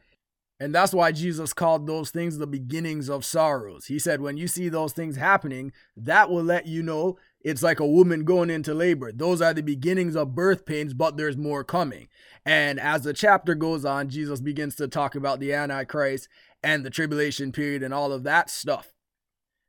And 0.59 0.75
that's 0.75 0.95
why 0.95 1.13
Jesus 1.13 1.53
called 1.53 1.87
those 1.87 2.11
things 2.11 2.39
the 2.39 2.47
beginnings 2.47 3.11
of 3.11 3.27
sorrows. 3.27 3.85
He 3.85 3.99
said, 3.99 4.23
when 4.23 4.39
you 4.39 4.49
see 4.49 4.71
those 4.71 4.95
things 4.95 5.17
happening, 5.17 5.73
that 5.95 6.31
will 6.31 6.45
let 6.45 6.65
you 6.67 6.83
know 6.83 7.19
it's 7.45 7.63
like 7.63 7.79
a 7.79 7.87
woman 7.87 8.25
going 8.25 8.49
into 8.49 8.73
labor. 8.73 9.13
Those 9.13 9.43
are 9.43 9.53
the 9.53 9.63
beginnings 9.63 10.17
of 10.17 10.35
birth 10.35 10.65
pains, 10.65 10.95
but 10.95 11.19
there's 11.19 11.37
more 11.37 11.63
coming. 11.63 12.09
And 12.47 12.81
as 12.81 13.03
the 13.03 13.13
chapter 13.13 13.55
goes 13.55 13.85
on, 13.85 14.09
Jesus 14.09 14.41
begins 14.41 14.75
to 14.77 14.89
talk 14.89 15.15
about 15.15 15.41
the 15.41 15.53
Antichrist 15.53 16.29
and 16.63 16.85
the 16.85 16.91
tribulation 16.91 17.53
period 17.53 17.83
and 17.83 17.93
all 17.93 18.13
of 18.13 18.23
that 18.25 18.49
stuff. 18.49 18.95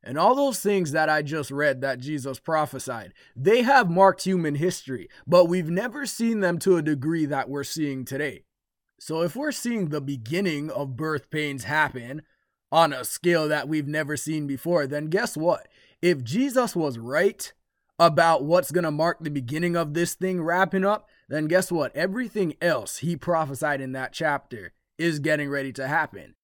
And 0.01 0.17
all 0.17 0.36
those 0.36 0.60
things 0.60 0.91
that 0.91 1.10
I 1.10 1.22
just 1.22 1.51
read 1.51 1.82
that 1.82 2.00
Jesus 2.00 2.39
prophesied, 2.39 3.13
they 3.36 3.63
have 3.63 3.89
marked 3.89 4.24
human 4.24 4.55
history, 4.55 5.10
but 5.27 5.46
we've 5.46 5.70
never 5.70 6.05
seen 6.05 6.39
them 6.39 6.60
to 6.60 6.77
a 6.77 6.82
degree 6.82 7.25
that 7.25 7.50
we're 7.50 7.63
seeing 7.63 8.05
today. 8.05 8.44
So 9.00 9.22
if 9.22 9.36
we're 9.36 9.51
seeing 9.51 9.89
the 9.89 10.01
beginning 10.01 10.70
of 10.70 10.96
birth 10.96 11.29
pains 11.29 11.65
happen 11.65 12.22
on 12.72 12.94
a 12.94 13.03
scale 13.03 13.48
that 13.50 13.67
we've 13.67 13.88
never 13.88 14.15
seen 14.15 14.48
before, 14.48 14.88
then 14.88 15.08
guess 15.08 15.36
what? 15.36 15.67
If 16.01 16.24
Jesus 16.24 16.75
was 16.75 16.98
right 16.98 17.51
about 17.97 18.43
what's 18.43 18.71
going 18.71 18.83
to 18.83 18.91
mark 18.91 19.19
the 19.19 19.29
beginning 19.29 19.75
of 19.75 19.93
this 19.93 20.13
thing 20.13 20.41
wrapping 20.41 20.85
up, 20.85 21.07
then 21.29 21.47
guess 21.47 21.71
what? 21.71 21.95
Everything 21.95 22.55
else 22.61 22.97
he 22.97 23.15
prophesied 23.15 23.81
in 23.81 23.93
that 23.93 24.13
chapter 24.13 24.73
is 24.97 25.19
getting 25.19 25.49
ready 25.49 25.71
to 25.73 25.87
happen. 25.87 26.35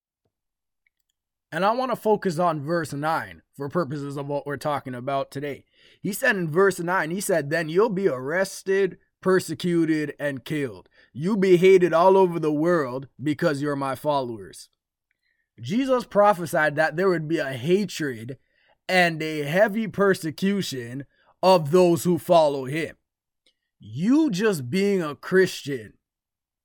And 1.52 1.66
I 1.66 1.72
want 1.72 1.92
to 1.92 1.98
focus 1.98 2.40
on 2.40 2.62
verse 2.62 2.94
9 2.94 3.42
for 3.58 3.68
purposes 3.68 4.16
of 4.16 4.28
what 4.28 4.48
we're 4.48 4.56
talking 4.56 4.96
about 4.96 5.32
today. 5.32 5.66
He 6.02 6.14
said 6.14 6.38
in 6.38 6.50
verse 6.50 6.80
9, 6.80 7.12
he 7.12 7.20
said, 7.20 7.50
Then 7.50 7.68
you'll 7.68 7.90
be 7.90 8.08
arrested, 8.08 8.98
persecuted, 9.22 10.14
and 10.18 10.46
killed. 10.46 10.88
You'll 11.12 11.36
be 11.36 11.58
hated 11.58 11.94
all 11.94 12.16
over 12.16 12.40
the 12.40 12.54
world 12.54 13.10
because 13.22 13.62
you're 13.62 13.76
my 13.76 13.96
followers. 13.96 14.70
Jesus 15.60 16.06
prophesied 16.06 16.78
that 16.78 16.96
there 16.96 17.10
would 17.10 17.28
be 17.28 17.40
a 17.40 17.52
hatred 17.52 18.38
and 18.88 19.22
a 19.22 19.44
heavy 19.44 19.88
persecution 19.88 21.06
of 21.44 21.72
those 21.72 22.04
who 22.04 22.18
follow 22.18 22.66
him. 22.66 22.96
You 23.80 24.30
just 24.30 24.70
being 24.70 25.02
a 25.02 25.16
Christian 25.16 25.94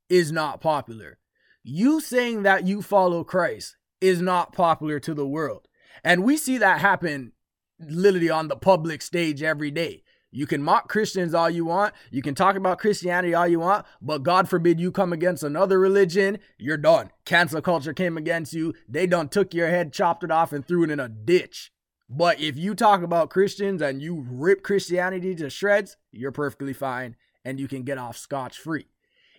is 0.08 0.30
not 0.30 0.60
popular. 0.60 1.18
You 1.62 2.00
saying 2.00 2.42
that 2.42 2.66
you 2.66 2.82
follow 2.82 3.24
Christ 3.24 3.76
is 4.00 4.20
not 4.20 4.52
popular 4.52 5.00
to 5.00 5.14
the 5.14 5.26
world. 5.26 5.66
And 6.04 6.22
we 6.22 6.36
see 6.36 6.58
that 6.58 6.80
happen 6.80 7.32
literally 7.80 8.30
on 8.30 8.48
the 8.48 8.56
public 8.56 9.02
stage 9.02 9.42
every 9.42 9.70
day. 9.70 10.02
You 10.30 10.46
can 10.46 10.62
mock 10.62 10.88
Christians 10.88 11.32
all 11.32 11.48
you 11.48 11.64
want. 11.64 11.94
You 12.10 12.20
can 12.20 12.34
talk 12.34 12.56
about 12.56 12.78
Christianity 12.78 13.34
all 13.34 13.48
you 13.48 13.60
want, 13.60 13.86
but 14.02 14.22
God 14.22 14.48
forbid 14.48 14.78
you 14.78 14.92
come 14.92 15.12
against 15.12 15.42
another 15.42 15.78
religion, 15.78 16.38
you're 16.58 16.76
done. 16.76 17.10
Cancel 17.24 17.62
culture 17.62 17.94
came 17.94 18.18
against 18.18 18.52
you. 18.52 18.74
They 18.86 19.06
done 19.06 19.28
took 19.30 19.54
your 19.54 19.68
head, 19.68 19.94
chopped 19.94 20.24
it 20.24 20.30
off, 20.30 20.52
and 20.52 20.66
threw 20.66 20.84
it 20.84 20.90
in 20.90 21.00
a 21.00 21.08
ditch. 21.08 21.72
But 22.08 22.40
if 22.40 22.56
you 22.56 22.74
talk 22.74 23.02
about 23.02 23.30
Christians 23.30 23.82
and 23.82 24.00
you 24.00 24.24
rip 24.28 24.62
Christianity 24.62 25.34
to 25.36 25.50
shreds, 25.50 25.96
you're 26.12 26.32
perfectly 26.32 26.72
fine 26.72 27.16
and 27.44 27.58
you 27.58 27.68
can 27.68 27.82
get 27.82 27.98
off 27.98 28.16
scotch 28.16 28.58
free. 28.58 28.86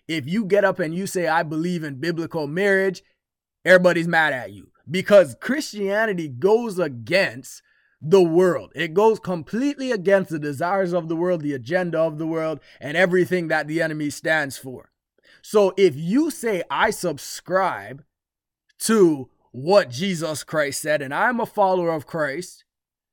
If 0.06 0.26
you 0.26 0.44
get 0.44 0.64
up 0.64 0.78
and 0.78 0.94
you 0.94 1.06
say, 1.06 1.28
I 1.28 1.42
believe 1.42 1.82
in 1.82 2.00
biblical 2.00 2.46
marriage, 2.46 3.02
everybody's 3.64 4.08
mad 4.08 4.32
at 4.32 4.52
you 4.52 4.70
because 4.90 5.36
Christianity 5.40 6.28
goes 6.28 6.78
against 6.78 7.62
the 8.00 8.22
world. 8.22 8.72
It 8.74 8.94
goes 8.94 9.18
completely 9.18 9.92
against 9.92 10.30
the 10.30 10.38
desires 10.38 10.92
of 10.92 11.08
the 11.08 11.16
world, 11.16 11.42
the 11.42 11.54
agenda 11.54 11.98
of 11.98 12.18
the 12.18 12.26
world, 12.26 12.60
and 12.80 12.96
everything 12.96 13.48
that 13.48 13.66
the 13.66 13.82
enemy 13.82 14.10
stands 14.10 14.56
for. 14.56 14.90
So 15.42 15.74
if 15.76 15.96
you 15.96 16.30
say, 16.30 16.62
I 16.70 16.90
subscribe 16.90 18.04
to 18.80 19.28
what 19.52 19.90
Jesus 19.90 20.44
Christ 20.44 20.82
said, 20.82 21.02
and 21.02 21.14
I'm 21.14 21.40
a 21.40 21.46
follower 21.46 21.90
of 21.90 22.06
Christ, 22.06 22.64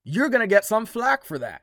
you're 0.04 0.30
going 0.30 0.42
to 0.42 0.48
get 0.48 0.66
some 0.66 0.86
flack 0.86 1.24
for 1.24 1.40
that. 1.40 1.62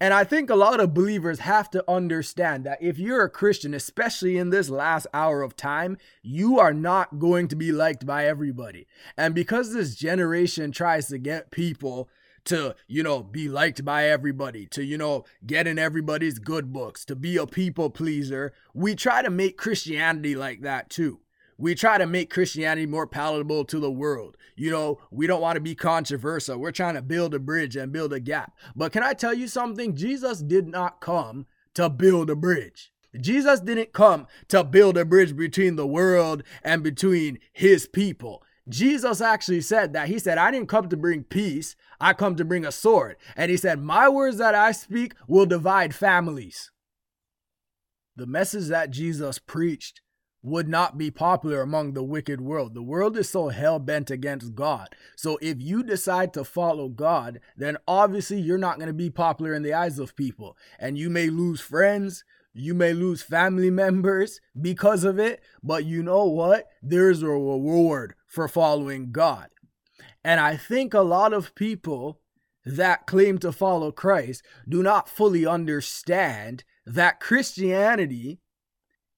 And 0.00 0.12
I 0.12 0.24
think 0.24 0.50
a 0.50 0.56
lot 0.56 0.80
of 0.80 0.94
believers 0.94 1.40
have 1.40 1.70
to 1.70 1.84
understand 1.88 2.64
that 2.64 2.82
if 2.82 2.98
you're 2.98 3.24
a 3.24 3.30
Christian, 3.30 3.72
especially 3.72 4.36
in 4.36 4.50
this 4.50 4.68
last 4.68 5.06
hour 5.14 5.42
of 5.42 5.56
time, 5.56 5.96
you 6.22 6.58
are 6.58 6.74
not 6.74 7.18
going 7.18 7.48
to 7.48 7.56
be 7.56 7.70
liked 7.70 8.04
by 8.04 8.26
everybody. 8.26 8.86
And 9.16 9.34
because 9.34 9.72
this 9.72 9.94
generation 9.94 10.72
tries 10.72 11.08
to 11.08 11.18
get 11.18 11.50
people 11.50 12.08
to, 12.46 12.74
you 12.88 13.02
know, 13.02 13.22
be 13.22 13.48
liked 13.48 13.84
by 13.84 14.08
everybody, 14.08 14.66
to, 14.66 14.82
you 14.82 14.98
know, 14.98 15.24
get 15.46 15.66
in 15.66 15.78
everybody's 15.78 16.38
good 16.38 16.72
books, 16.72 17.04
to 17.04 17.14
be 17.14 17.36
a 17.36 17.46
people 17.46 17.90
pleaser. 17.90 18.52
We 18.74 18.94
try 18.94 19.22
to 19.22 19.30
make 19.30 19.58
Christianity 19.58 20.34
like 20.34 20.62
that 20.62 20.90
too. 20.90 21.20
We 21.60 21.74
try 21.74 21.98
to 21.98 22.06
make 22.06 22.30
Christianity 22.30 22.86
more 22.86 23.06
palatable 23.06 23.66
to 23.66 23.78
the 23.78 23.90
world. 23.90 24.38
You 24.56 24.70
know, 24.70 24.98
we 25.10 25.26
don't 25.26 25.42
want 25.42 25.56
to 25.56 25.60
be 25.60 25.74
controversial. 25.74 26.56
We're 26.56 26.72
trying 26.72 26.94
to 26.94 27.02
build 27.02 27.34
a 27.34 27.38
bridge 27.38 27.76
and 27.76 27.92
build 27.92 28.14
a 28.14 28.18
gap. 28.18 28.56
But 28.74 28.92
can 28.92 29.02
I 29.02 29.12
tell 29.12 29.34
you 29.34 29.46
something? 29.46 29.94
Jesus 29.94 30.40
did 30.40 30.66
not 30.66 31.02
come 31.02 31.44
to 31.74 31.90
build 31.90 32.30
a 32.30 32.34
bridge. 32.34 32.94
Jesus 33.20 33.60
didn't 33.60 33.92
come 33.92 34.26
to 34.48 34.64
build 34.64 34.96
a 34.96 35.04
bridge 35.04 35.36
between 35.36 35.76
the 35.76 35.86
world 35.86 36.44
and 36.64 36.82
between 36.82 37.38
his 37.52 37.86
people. 37.86 38.42
Jesus 38.66 39.20
actually 39.20 39.60
said 39.60 39.92
that. 39.92 40.08
He 40.08 40.18
said, 40.18 40.38
I 40.38 40.50
didn't 40.50 40.70
come 40.70 40.88
to 40.88 40.96
bring 40.96 41.24
peace, 41.24 41.76
I 42.00 42.14
come 42.14 42.36
to 42.36 42.44
bring 42.44 42.64
a 42.64 42.72
sword. 42.72 43.16
And 43.36 43.50
he 43.50 43.58
said, 43.58 43.82
My 43.82 44.08
words 44.08 44.38
that 44.38 44.54
I 44.54 44.72
speak 44.72 45.12
will 45.28 45.44
divide 45.44 45.94
families. 45.94 46.70
The 48.16 48.26
message 48.26 48.68
that 48.68 48.90
Jesus 48.90 49.38
preached 49.38 50.00
would 50.42 50.68
not 50.68 50.96
be 50.96 51.10
popular 51.10 51.60
among 51.60 51.92
the 51.92 52.02
wicked 52.02 52.40
world. 52.40 52.74
The 52.74 52.82
world 52.82 53.16
is 53.16 53.28
so 53.28 53.48
hell 53.48 53.78
bent 53.78 54.10
against 54.10 54.54
God. 54.54 54.88
So 55.16 55.38
if 55.42 55.60
you 55.60 55.82
decide 55.82 56.32
to 56.34 56.44
follow 56.44 56.88
God, 56.88 57.40
then 57.56 57.76
obviously 57.86 58.40
you're 58.40 58.58
not 58.58 58.76
going 58.76 58.88
to 58.88 58.94
be 58.94 59.10
popular 59.10 59.54
in 59.54 59.62
the 59.62 59.74
eyes 59.74 59.98
of 59.98 60.16
people. 60.16 60.56
And 60.78 60.96
you 60.96 61.10
may 61.10 61.28
lose 61.28 61.60
friends, 61.60 62.24
you 62.52 62.74
may 62.74 62.92
lose 62.92 63.22
family 63.22 63.70
members 63.70 64.40
because 64.60 65.04
of 65.04 65.18
it, 65.18 65.42
but 65.62 65.84
you 65.84 66.02
know 66.02 66.24
what? 66.24 66.66
There's 66.82 67.22
a 67.22 67.28
reward 67.28 68.14
for 68.26 68.48
following 68.48 69.12
God. 69.12 69.48
And 70.24 70.40
I 70.40 70.56
think 70.56 70.94
a 70.94 71.00
lot 71.00 71.32
of 71.32 71.54
people 71.54 72.20
that 72.64 73.06
claim 73.06 73.38
to 73.38 73.52
follow 73.52 73.92
Christ 73.92 74.42
do 74.68 74.82
not 74.82 75.08
fully 75.08 75.46
understand 75.46 76.64
that 76.84 77.20
Christianity 77.20 78.40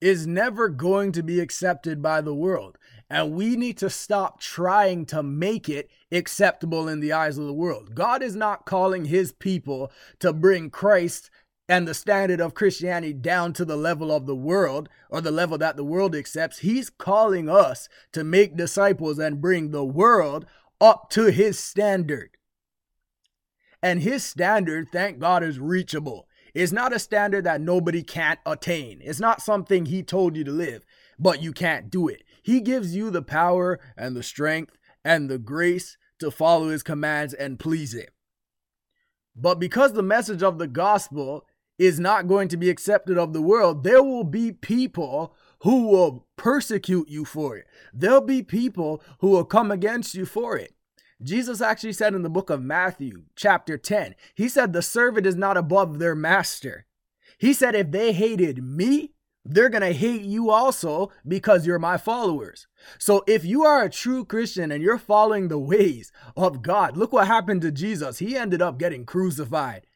is 0.03 0.27
never 0.27 0.69
going 0.69 1.13
to 1.13 1.23
be 1.23 1.39
accepted 1.39 2.03
by 2.03 2.21
the 2.21 2.35
world. 2.35 2.77
And 3.09 3.35
we 3.35 3.57
need 3.57 3.79
to 3.79 3.89
stop 3.89 4.41
trying 4.41 5.07
to 5.07 5.23
make 5.23 5.69
it 5.69 5.89
acceptable 6.11 6.89
in 6.89 6.99
the 6.99 7.13
eyes 7.13 7.39
of 7.39 7.47
the 7.47 7.53
world. 7.53 7.95
God 7.95 8.21
is 8.21 8.35
not 8.35 8.67
calling 8.67 9.05
his 9.05 9.31
people 9.31 9.93
to 10.19 10.33
bring 10.33 10.71
Christ 10.71 11.31
and 11.69 11.87
the 11.87 11.95
standard 11.95 12.41
of 12.41 12.53
Christianity 12.53 13.13
down 13.13 13.53
to 13.53 13.65
the 13.65 13.77
level 13.77 14.11
of 14.11 14.27
the 14.27 14.35
world 14.35 14.89
or 15.09 15.21
the 15.21 15.31
level 15.31 15.57
that 15.59 15.77
the 15.77 15.85
world 15.85 16.17
accepts. 16.17 16.59
He's 16.59 16.91
calling 16.91 17.49
us 17.49 17.89
to 18.13 18.25
make 18.25 18.57
disciples 18.57 19.21
and 19.21 19.41
bring 19.41 19.71
the 19.71 19.85
world 19.85 20.47
up 20.81 21.11
to 21.11 21.31
his 21.31 21.61
standard. 21.61 22.31
And 23.81 24.03
his 24.03 24.25
standard, 24.25 24.89
thank 24.91 25.21
God, 25.21 25.45
is 25.45 25.61
reachable. 25.61 26.27
It's 26.55 26.73
not 26.73 26.93
a 26.93 26.99
standard 26.99 27.45
that 27.45 27.61
nobody 27.61 28.03
can't 28.03 28.41
attain. 28.45 29.01
It's 29.03 29.21
not 29.21 29.41
something 29.43 29.87
he 29.87 30.03
told 30.03 30.37
you 30.37 30.45
to 30.45 30.53
live. 30.53 30.85
but 31.19 31.43
you 31.43 31.53
can't 31.53 31.91
do 31.91 32.09
it. 32.09 32.25
He 32.43 32.61
gives 32.61 32.97
you 32.97 33.11
the 33.11 33.23
power 33.23 33.79
and 33.97 34.17
the 34.17 34.23
strength 34.23 34.77
and 35.05 35.31
the 35.31 35.39
grace 35.39 35.97
to 36.19 36.31
follow 36.31 36.69
his 36.71 36.83
commands 36.83 37.33
and 37.33 37.59
please 37.61 37.95
him. 37.95 38.09
But 39.37 39.61
because 39.61 39.93
the 39.93 40.03
message 40.03 40.43
of 40.43 40.59
the 40.59 40.67
gospel 40.67 41.47
is 41.79 42.01
not 42.01 42.29
going 42.29 42.49
to 42.49 42.57
be 42.57 42.71
accepted 42.71 43.17
of 43.17 43.33
the 43.33 43.43
world, 43.43 43.85
there 43.85 44.03
will 44.03 44.25
be 44.25 44.53
people 44.53 45.35
who 45.61 45.87
will 45.89 46.27
persecute 46.37 47.09
you 47.09 47.25
for 47.25 47.57
it. 47.57 47.67
There'll 47.95 48.21
be 48.21 48.43
people 48.43 49.01
who 49.21 49.29
will 49.29 49.45
come 49.45 49.71
against 49.71 50.15
you 50.15 50.27
for 50.27 50.57
it. 50.59 50.75
Jesus 51.23 51.61
actually 51.61 51.93
said 51.93 52.15
in 52.15 52.23
the 52.23 52.31
book 52.31 52.51
of 52.51 52.63
Matthew, 52.63 53.25
chapter 53.37 53.79
10, 53.79 54.15
he 54.35 54.49
said, 54.49 54.73
The 54.73 54.83
servant 54.83 55.27
is 55.27 55.37
not 55.37 55.57
above 55.57 55.99
their 55.99 56.15
master. 56.15 56.87
He 57.39 57.53
said, 57.53 57.75
If 57.75 57.91
they 57.91 58.13
hated 58.13 58.63
me, 58.63 59.13
they're 59.45 59.69
going 59.69 59.83
to 59.83 59.93
hate 59.93 60.23
you 60.23 60.51
also 60.51 61.11
because 61.27 61.67
you're 61.67 61.79
my 61.79 61.97
followers. 61.97 62.67
So 62.99 63.25
if 63.27 63.45
you 63.45 63.65
are 63.65 63.83
a 63.83 63.91
true 63.91 64.25
Christian 64.25 64.71
and 64.71 64.83
you're 64.83 64.99
following 64.99 65.49
the 65.49 65.59
ways 65.59 66.13
of 66.37 66.63
God, 66.63 66.97
look 66.97 67.13
what 67.13 67.27
happened 67.27 67.63
to 67.63 67.73
Jesus. 67.73 68.19
He 68.19 68.37
ended 68.37 68.63
up 68.63 68.79
getting 68.79 69.05
crucified 69.05 69.87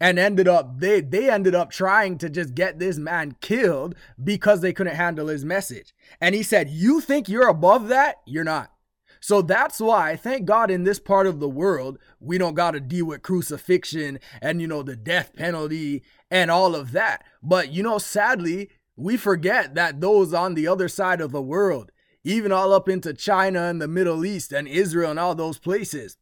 and 0.00 0.18
ended 0.18 0.48
up 0.48 0.80
they 0.80 1.00
they 1.00 1.30
ended 1.30 1.54
up 1.54 1.70
trying 1.70 2.18
to 2.18 2.28
just 2.28 2.54
get 2.54 2.78
this 2.78 2.98
man 2.98 3.36
killed 3.40 3.94
because 4.22 4.60
they 4.60 4.72
couldn't 4.72 4.96
handle 4.96 5.28
his 5.28 5.44
message. 5.44 5.94
And 6.20 6.34
he 6.34 6.42
said, 6.42 6.68
"You 6.68 7.00
think 7.00 7.28
you're 7.28 7.48
above 7.48 7.88
that? 7.88 8.16
You're 8.26 8.44
not." 8.44 8.73
So 9.24 9.40
that's 9.40 9.80
why, 9.80 10.16
thank 10.16 10.44
God, 10.44 10.70
in 10.70 10.84
this 10.84 10.98
part 10.98 11.26
of 11.26 11.40
the 11.40 11.48
world, 11.48 11.98
we 12.20 12.36
don't 12.36 12.52
got 12.52 12.72
to 12.72 12.78
deal 12.78 13.06
with 13.06 13.22
crucifixion 13.22 14.18
and, 14.42 14.60
you 14.60 14.66
know, 14.66 14.82
the 14.82 14.96
death 14.96 15.34
penalty 15.34 16.02
and 16.30 16.50
all 16.50 16.74
of 16.74 16.92
that. 16.92 17.24
But, 17.42 17.72
you 17.72 17.82
know, 17.82 17.96
sadly, 17.96 18.68
we 18.96 19.16
forget 19.16 19.76
that 19.76 20.02
those 20.02 20.34
on 20.34 20.52
the 20.52 20.68
other 20.68 20.88
side 20.88 21.22
of 21.22 21.32
the 21.32 21.40
world, 21.40 21.90
even 22.22 22.52
all 22.52 22.74
up 22.74 22.86
into 22.86 23.14
China 23.14 23.62
and 23.62 23.80
the 23.80 23.88
Middle 23.88 24.26
East 24.26 24.52
and 24.52 24.68
Israel 24.68 25.12
and 25.12 25.18
all 25.18 25.34
those 25.34 25.58
places, 25.58 26.18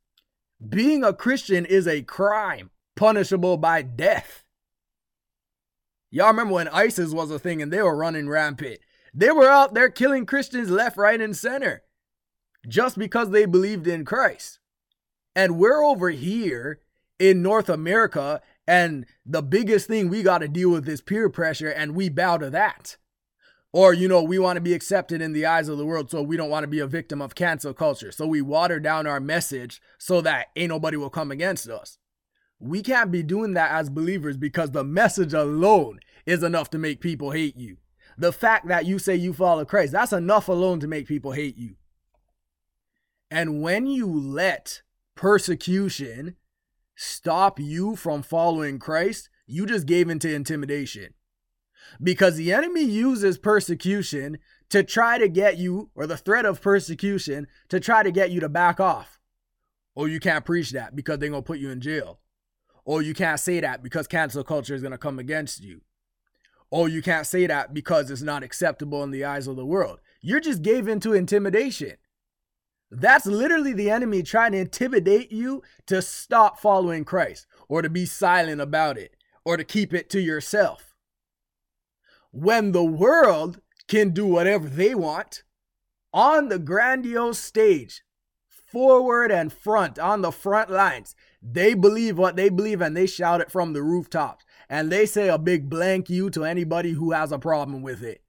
being 0.68 1.02
a 1.02 1.12
Christian 1.12 1.66
is 1.66 1.88
a 1.88 2.02
crime 2.02 2.71
punishable 2.94 3.56
by 3.56 3.82
death. 3.82 4.44
Y'all 6.12 6.28
remember 6.28 6.54
when 6.54 6.68
ISIS 6.68 7.12
was 7.12 7.32
a 7.32 7.40
thing 7.40 7.61
and 7.61 7.73
they 7.73 7.82
were 7.82 7.97
running 7.97 8.28
rampant? 8.28 8.78
They 9.12 9.32
were 9.32 9.49
out 9.49 9.75
there 9.75 9.90
killing 9.90 10.25
Christians 10.25 10.71
left, 10.71 10.97
right, 10.97 11.21
and 11.21 11.37
center 11.37 11.82
just 12.69 12.99
because 12.99 13.31
they 13.31 13.45
believed 13.45 13.87
in 13.87 14.04
Christ. 14.04 14.59
And 15.35 15.59
we're 15.59 15.83
over 15.83 16.11
here 16.11 16.81
in 17.19 17.42
North 17.42 17.69
America, 17.69 18.40
and 18.66 19.07
the 19.25 19.42
biggest 19.42 19.87
thing 19.87 20.09
we 20.09 20.23
got 20.23 20.38
to 20.38 20.49
deal 20.49 20.71
with 20.71 20.88
is 20.88 21.00
peer 21.00 21.28
pressure, 21.28 21.71
and 21.71 21.95
we 21.95 22.09
bow 22.09 22.37
to 22.38 22.50
that. 22.50 22.97
Or, 23.73 23.95
you 23.95 24.07
know, 24.07 24.23
we 24.23 24.38
want 24.38 24.59
to 24.59 24.61
be 24.61 24.75
accepted 24.75 25.23
in 25.23 25.33
the 25.33 25.47
eyes 25.47 25.69
of 25.69 25.78
the 25.78 25.87
world, 25.87 26.11
so 26.11 26.23
we 26.23 26.37
don't 26.37 26.50
want 26.50 26.64
to 26.64 26.69
be 26.69 26.81
a 26.81 26.87
victim 26.87 27.23
of 27.23 27.35
cancel 27.35 27.73
culture. 27.73 28.12
So 28.12 28.26
we 28.26 28.42
water 28.42 28.78
down 28.78 29.07
our 29.07 29.21
message 29.21 29.81
so 29.99 30.21
that 30.21 30.49
ain't 30.57 30.69
nobody 30.69 30.99
will 30.99 31.11
come 31.11 31.31
against 31.31 31.69
us. 31.69 31.97
We 32.61 32.83
can't 32.83 33.11
be 33.11 33.23
doing 33.23 33.54
that 33.54 33.73
as 33.73 33.88
believers 33.88 34.37
because 34.37 34.71
the 34.71 34.85
message 34.85 35.33
alone 35.33 36.00
is 36.26 36.42
enough 36.42 36.71
to 36.71 36.78
make 36.78 37.00
people 37.00 37.31
hate 37.31 37.57
you. 37.57 37.78
The 38.19 38.33
fact 38.33 38.69
that 38.69 38.85
you 38.85 38.99
say 38.99 39.16
you 39.16 39.33
follow 39.33 39.64
Christ, 39.64 39.92
that's 39.92 40.12
enough 40.12 40.49
alone 40.49 40.78
to 40.81 40.87
make 40.87 41.09
people 41.09 41.33
hate 41.33 41.57
you. 41.57 41.76
And 43.32 43.62
when 43.62 43.86
you 43.86 44.06
let 44.06 44.82
persecution 45.14 46.36
stop 46.94 47.58
you 47.58 47.96
from 47.96 48.20
following 48.20 48.78
Christ, 48.78 49.30
you 49.46 49.64
just 49.64 49.86
gave 49.86 50.10
into 50.10 50.30
intimidation. 50.30 51.14
Because 52.02 52.36
the 52.36 52.52
enemy 52.52 52.82
uses 52.82 53.38
persecution 53.38 54.36
to 54.68 54.82
try 54.82 55.16
to 55.16 55.30
get 55.30 55.56
you, 55.56 55.88
or 55.94 56.06
the 56.06 56.18
threat 56.18 56.44
of 56.44 56.60
persecution 56.60 57.46
to 57.70 57.80
try 57.80 58.02
to 58.02 58.12
get 58.12 58.30
you 58.30 58.40
to 58.40 58.50
back 58.50 58.78
off. 58.78 59.18
Or 59.94 60.09
you 60.09 60.20
can't 60.20 60.44
preach 60.44 60.72
that 60.72 60.94
because 60.94 61.16
they're 61.18 61.30
going 61.30 61.42
to 61.42 61.46
put 61.46 61.59
you 61.59 61.70
in 61.70 61.80
jail. 61.80 62.20
Or 62.85 63.00
you 63.00 63.14
can't 63.14 63.40
say 63.40 63.61
that 63.61 63.83
because 63.83 64.07
cancel 64.07 64.44
culture 64.44 64.74
is 64.74 64.83
going 64.83 64.92
to 64.92 64.98
come 64.98 65.18
against 65.18 65.64
you. 65.64 65.80
Or 66.70 66.87
you 66.87 67.00
can't 67.00 67.26
say 67.26 67.46
that 67.46 67.72
because 67.72 68.11
it's 68.11 68.20
not 68.20 68.42
acceptable 68.42 69.02
in 69.02 69.11
the 69.11 69.24
eyes 69.24 69.46
of 69.46 69.57
the 69.57 69.64
world. 69.64 70.00
You're 70.20 70.40
just 70.40 70.61
gave 70.61 70.87
into 70.87 71.14
intimidation. 71.14 71.96
That's 72.94 73.24
literally 73.24 73.72
the 73.72 73.88
enemy 73.88 74.22
trying 74.22 74.52
to 74.52 74.59
intimidate 74.59 75.33
you 75.33 75.62
to 75.87 76.02
stop 76.02 76.59
following 76.59 77.07
Christ 77.07 77.46
or 77.66 77.81
to 77.81 77.88
be 77.88 78.05
silent 78.05 78.61
about 78.61 78.98
it 78.98 79.16
or 79.46 79.57
to 79.57 79.64
keep 79.64 79.94
it 79.94 80.11
to 80.11 80.20
yourself. 80.20 80.94
When 82.33 82.72
the 82.72 82.85
world 82.85 83.61
can 83.88 84.11
do 84.11 84.26
whatever 84.26 84.68
they 84.68 84.94
want 84.94 85.42
on 86.12 86.50
the 86.50 86.59
grandiose 86.59 87.38
stage, 87.38 88.02
forward 88.46 89.33
and 89.33 89.50
front, 89.50 89.98
on 89.98 90.20
the 90.20 90.31
front 90.31 90.70
lines, 90.70 91.14
they 91.42 91.72
believe 91.72 92.18
what 92.18 92.37
they 92.37 92.50
believe 92.50 92.83
and 92.83 92.94
they 92.94 93.07
shout 93.07 93.40
it 93.40 93.50
from 93.50 93.72
the 93.72 93.83
rooftops. 93.83 94.44
And 94.68 94.92
they 94.92 95.07
say 95.07 95.31
a 95.31 95.38
big 95.38 95.70
blank 95.70 96.11
you 96.11 96.28
to 96.28 96.44
anybody 96.44 96.90
who 96.90 97.12
has 97.12 97.33
a 97.33 97.38
problem 97.38 97.81
with 97.81 98.02
it. 98.02 98.22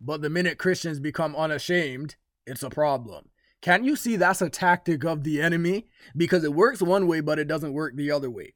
But 0.00 0.22
the 0.22 0.30
minute 0.30 0.56
Christians 0.56 1.00
become 1.00 1.34
unashamed, 1.34 2.14
it's 2.46 2.62
a 2.62 2.70
problem. 2.70 3.30
Can 3.64 3.82
you 3.82 3.96
see 3.96 4.16
that's 4.16 4.42
a 4.42 4.50
tactic 4.50 5.04
of 5.04 5.24
the 5.24 5.40
enemy? 5.40 5.86
Because 6.14 6.44
it 6.44 6.52
works 6.52 6.82
one 6.82 7.06
way, 7.06 7.22
but 7.22 7.38
it 7.38 7.48
doesn't 7.48 7.72
work 7.72 7.96
the 7.96 8.10
other 8.10 8.28
way. 8.28 8.52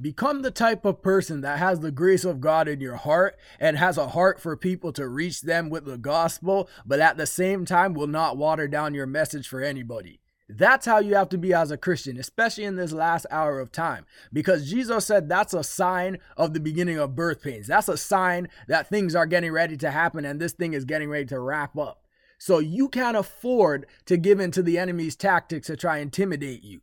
Become 0.00 0.42
the 0.42 0.52
type 0.52 0.84
of 0.84 1.02
person 1.02 1.40
that 1.40 1.58
has 1.58 1.80
the 1.80 1.90
grace 1.90 2.24
of 2.24 2.40
God 2.40 2.68
in 2.68 2.80
your 2.80 2.94
heart 2.94 3.36
and 3.58 3.76
has 3.76 3.98
a 3.98 4.10
heart 4.10 4.40
for 4.40 4.56
people 4.56 4.92
to 4.92 5.08
reach 5.08 5.40
them 5.40 5.70
with 5.70 5.86
the 5.86 5.98
gospel, 5.98 6.68
but 6.86 7.00
at 7.00 7.16
the 7.16 7.26
same 7.26 7.64
time 7.64 7.94
will 7.94 8.06
not 8.06 8.36
water 8.36 8.68
down 8.68 8.94
your 8.94 9.08
message 9.08 9.48
for 9.48 9.60
anybody. 9.60 10.20
That's 10.48 10.86
how 10.86 11.00
you 11.00 11.16
have 11.16 11.30
to 11.30 11.36
be 11.36 11.52
as 11.52 11.72
a 11.72 11.76
Christian, 11.76 12.16
especially 12.16 12.62
in 12.62 12.76
this 12.76 12.92
last 12.92 13.26
hour 13.32 13.58
of 13.58 13.72
time. 13.72 14.06
Because 14.32 14.70
Jesus 14.70 15.04
said 15.04 15.28
that's 15.28 15.52
a 15.52 15.64
sign 15.64 16.18
of 16.36 16.54
the 16.54 16.60
beginning 16.60 16.96
of 16.96 17.16
birth 17.16 17.42
pains. 17.42 17.66
That's 17.66 17.88
a 17.88 17.96
sign 17.96 18.50
that 18.68 18.88
things 18.88 19.16
are 19.16 19.26
getting 19.26 19.50
ready 19.50 19.76
to 19.78 19.90
happen 19.90 20.24
and 20.24 20.38
this 20.38 20.52
thing 20.52 20.74
is 20.74 20.84
getting 20.84 21.10
ready 21.10 21.26
to 21.26 21.40
wrap 21.40 21.76
up. 21.76 22.04
So 22.38 22.60
you 22.60 22.88
can't 22.88 23.16
afford 23.16 23.86
to 24.06 24.16
give 24.16 24.38
in 24.38 24.52
to 24.52 24.62
the 24.62 24.78
enemy's 24.78 25.16
tactics 25.16 25.66
to 25.66 25.76
try 25.76 25.98
intimidate 25.98 26.62
you. 26.62 26.80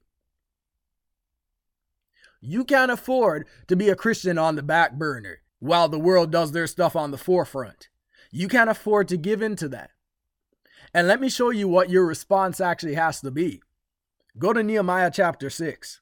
You 2.41 2.65
can't 2.65 2.91
afford 2.91 3.47
to 3.67 3.75
be 3.75 3.89
a 3.89 3.95
Christian 3.95 4.37
on 4.37 4.55
the 4.55 4.61
back 4.61 4.93
burner 4.93 5.39
while 5.59 5.87
the 5.87 5.97
world 5.97 6.31
does 6.31 6.51
their 6.51 6.67
stuff 6.67 6.95
on 6.95 7.11
the 7.11 7.17
forefront. 7.17 7.89
You 8.31 8.47
can't 8.49 8.69
afford 8.69 9.07
to 9.07 9.17
give 9.17 9.41
in 9.41 9.55
to 9.55 9.69
that. 9.69 9.91
And 10.93 11.07
let 11.07 11.21
me 11.21 11.29
show 11.29 11.49
you 11.49 11.67
what 11.67 11.89
your 11.89 12.05
response 12.05 12.59
actually 12.59 12.95
has 12.95 13.21
to 13.21 13.31
be. 13.31 13.61
Go 14.37 14.53
to 14.53 14.61
Nehemiah 14.61 15.11
chapter 15.11 15.49
6. 15.49 16.01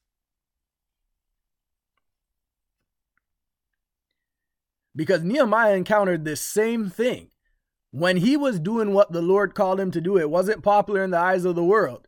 Because 4.96 5.24
Nehemiah 5.24 5.76
encountered 5.76 6.26
this 6.26 6.42
same 6.42 6.90
thing 6.90 7.30
when 7.94 8.18
he 8.18 8.36
was 8.36 8.60
doing 8.60 8.92
what 8.92 9.12
the 9.12 9.22
Lord 9.22 9.54
called 9.54 9.80
him 9.80 9.92
to 9.92 10.02
do, 10.02 10.18
it 10.18 10.32
wasn't 10.32 10.64
popular 10.64 11.04
in 11.04 11.12
the 11.12 11.20
eyes 11.20 11.46
of 11.46 11.54
the 11.54 11.64
world. 11.64 12.08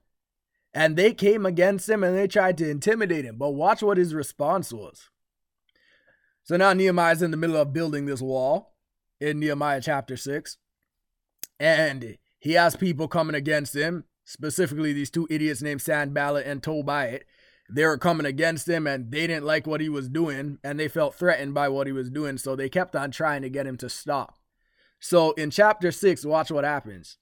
And 0.74 0.96
they 0.96 1.14
came 1.14 1.46
against 1.46 1.88
him 1.88 2.04
and 2.04 2.18
they 2.18 2.28
tried 2.28 2.58
to 2.58 2.68
intimidate 2.68 3.24
him. 3.24 3.38
But 3.38 3.52
watch 3.52 3.84
what 3.84 3.98
his 3.98 4.16
response 4.16 4.74
was. 4.74 5.12
So 6.44 6.58
now 6.58 6.74
Nehemiah's 6.74 7.22
in 7.22 7.30
the 7.30 7.38
middle 7.38 7.56
of 7.56 7.72
building 7.72 8.08
this 8.08 8.20
wall 8.20 8.74
in 9.22 9.40
Nehemiah 9.40 9.80
chapter 9.80 10.18
6. 10.18 10.58
And 11.60 12.18
he 12.40 12.54
has 12.54 12.76
people 12.76 13.08
coming 13.08 13.36
against 13.36 13.76
him, 13.76 14.06
specifically 14.24 14.92
these 14.92 15.12
two 15.12 15.28
idiots 15.30 15.62
named 15.62 15.84
Sanballat 15.84 16.48
and 16.48 16.64
Tobiah. 16.64 17.20
They 17.70 17.86
were 17.86 18.00
coming 18.00 18.26
against 18.26 18.68
him 18.68 18.88
and 18.88 19.12
they 19.12 19.28
didn't 19.28 19.46
like 19.46 19.68
what 19.68 19.82
he 19.82 19.90
was 19.90 20.10
doing 20.10 20.58
and 20.64 20.80
they 20.80 20.88
felt 20.88 21.14
threatened 21.14 21.54
by 21.54 21.70
what 21.70 21.86
he 21.86 21.94
was 21.94 22.10
doing. 22.10 22.40
So 22.40 22.56
they 22.56 22.70
kept 22.70 22.96
on 22.96 23.12
trying 23.12 23.44
to 23.44 23.50
get 23.50 23.68
him 23.68 23.78
to 23.78 23.88
stop. 23.88 24.40
So 25.00 25.32
in 25.32 25.52
chapter 25.52 25.92
6, 25.92 26.26
watch 26.26 26.52
what 26.52 26.64
happens. 26.64 27.18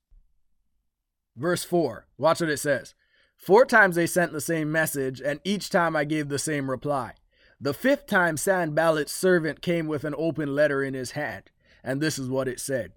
Verse 1.35 1.63
4, 1.63 2.07
watch 2.17 2.41
what 2.41 2.49
it 2.49 2.57
says. 2.57 2.93
Four 3.35 3.65
times 3.65 3.95
they 3.95 4.07
sent 4.07 4.31
the 4.31 4.39
same 4.39 4.71
message, 4.71 5.19
and 5.19 5.41
each 5.43 5.69
time 5.69 5.95
I 5.95 6.05
gave 6.05 6.29
the 6.29 6.39
same 6.39 6.69
reply. 6.69 7.15
The 7.59 7.73
fifth 7.73 8.07
time, 8.07 8.37
Sanballat's 8.37 9.11
servant 9.11 9.61
came 9.61 9.87
with 9.87 10.03
an 10.03 10.15
open 10.17 10.53
letter 10.53 10.83
in 10.83 10.93
his 10.93 11.11
hand, 11.11 11.49
and 11.83 11.99
this 11.99 12.19
is 12.19 12.29
what 12.29 12.47
it 12.47 12.59
said 12.59 12.91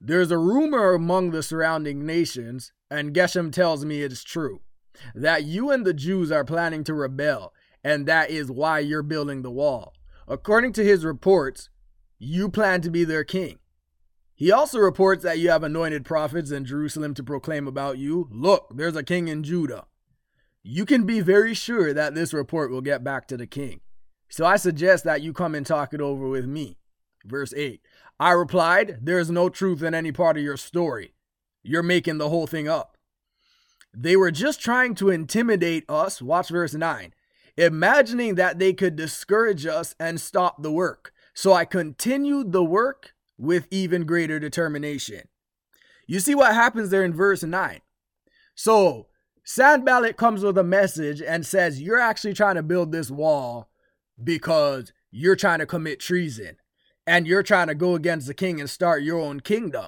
There's 0.00 0.30
a 0.30 0.38
rumor 0.38 0.92
among 0.92 1.30
the 1.30 1.42
surrounding 1.42 2.04
nations, 2.04 2.72
and 2.90 3.14
Geshem 3.14 3.52
tells 3.52 3.84
me 3.84 4.02
it's 4.02 4.24
true, 4.24 4.60
that 5.14 5.44
you 5.44 5.70
and 5.70 5.86
the 5.86 5.94
Jews 5.94 6.32
are 6.32 6.44
planning 6.44 6.84
to 6.84 6.94
rebel, 6.94 7.54
and 7.84 8.04
that 8.06 8.30
is 8.30 8.50
why 8.50 8.80
you're 8.80 9.02
building 9.02 9.42
the 9.42 9.50
wall. 9.50 9.94
According 10.26 10.72
to 10.74 10.84
his 10.84 11.04
reports, 11.04 11.70
you 12.18 12.50
plan 12.50 12.82
to 12.82 12.90
be 12.90 13.04
their 13.04 13.24
king. 13.24 13.59
He 14.40 14.50
also 14.50 14.78
reports 14.78 15.22
that 15.22 15.38
you 15.38 15.50
have 15.50 15.62
anointed 15.62 16.06
prophets 16.06 16.50
in 16.50 16.64
Jerusalem 16.64 17.12
to 17.12 17.22
proclaim 17.22 17.68
about 17.68 17.98
you 17.98 18.26
Look, 18.30 18.68
there's 18.74 18.96
a 18.96 19.02
king 19.02 19.28
in 19.28 19.42
Judah. 19.42 19.84
You 20.62 20.86
can 20.86 21.04
be 21.04 21.20
very 21.20 21.52
sure 21.52 21.92
that 21.92 22.14
this 22.14 22.32
report 22.32 22.70
will 22.70 22.80
get 22.80 23.04
back 23.04 23.28
to 23.28 23.36
the 23.36 23.46
king. 23.46 23.80
So 24.30 24.46
I 24.46 24.56
suggest 24.56 25.04
that 25.04 25.20
you 25.20 25.34
come 25.34 25.54
and 25.54 25.66
talk 25.66 25.92
it 25.92 26.00
over 26.00 26.26
with 26.26 26.46
me. 26.46 26.78
Verse 27.22 27.52
8 27.54 27.82
I 28.18 28.30
replied, 28.30 29.00
There 29.02 29.18
is 29.18 29.30
no 29.30 29.50
truth 29.50 29.82
in 29.82 29.94
any 29.94 30.10
part 30.10 30.38
of 30.38 30.42
your 30.42 30.56
story. 30.56 31.12
You're 31.62 31.82
making 31.82 32.16
the 32.16 32.30
whole 32.30 32.46
thing 32.46 32.66
up. 32.66 32.96
They 33.92 34.16
were 34.16 34.30
just 34.30 34.58
trying 34.58 34.94
to 34.94 35.10
intimidate 35.10 35.84
us. 35.86 36.22
Watch 36.22 36.48
verse 36.48 36.72
9. 36.72 37.12
Imagining 37.58 38.36
that 38.36 38.58
they 38.58 38.72
could 38.72 38.96
discourage 38.96 39.66
us 39.66 39.94
and 40.00 40.18
stop 40.18 40.62
the 40.62 40.72
work. 40.72 41.12
So 41.34 41.52
I 41.52 41.66
continued 41.66 42.52
the 42.52 42.64
work 42.64 43.12
with 43.40 43.66
even 43.70 44.04
greater 44.04 44.38
determination. 44.38 45.22
You 46.06 46.20
see 46.20 46.34
what 46.34 46.54
happens 46.54 46.90
there 46.90 47.04
in 47.04 47.14
verse 47.14 47.42
9. 47.42 47.80
So 48.54 49.06
Sanballat 49.44 50.16
comes 50.16 50.42
with 50.42 50.58
a 50.58 50.64
message 50.64 51.22
and 51.22 51.46
says, 51.46 51.80
You're 51.80 51.98
actually 51.98 52.34
trying 52.34 52.56
to 52.56 52.62
build 52.62 52.92
this 52.92 53.10
wall 53.10 53.70
because 54.22 54.92
you're 55.10 55.36
trying 55.36 55.60
to 55.60 55.66
commit 55.66 56.00
treason 56.00 56.56
and 57.06 57.26
you're 57.26 57.42
trying 57.42 57.68
to 57.68 57.74
go 57.74 57.94
against 57.94 58.26
the 58.26 58.34
king 58.34 58.60
and 58.60 58.68
start 58.68 59.02
your 59.02 59.18
own 59.18 59.40
kingdom. 59.40 59.86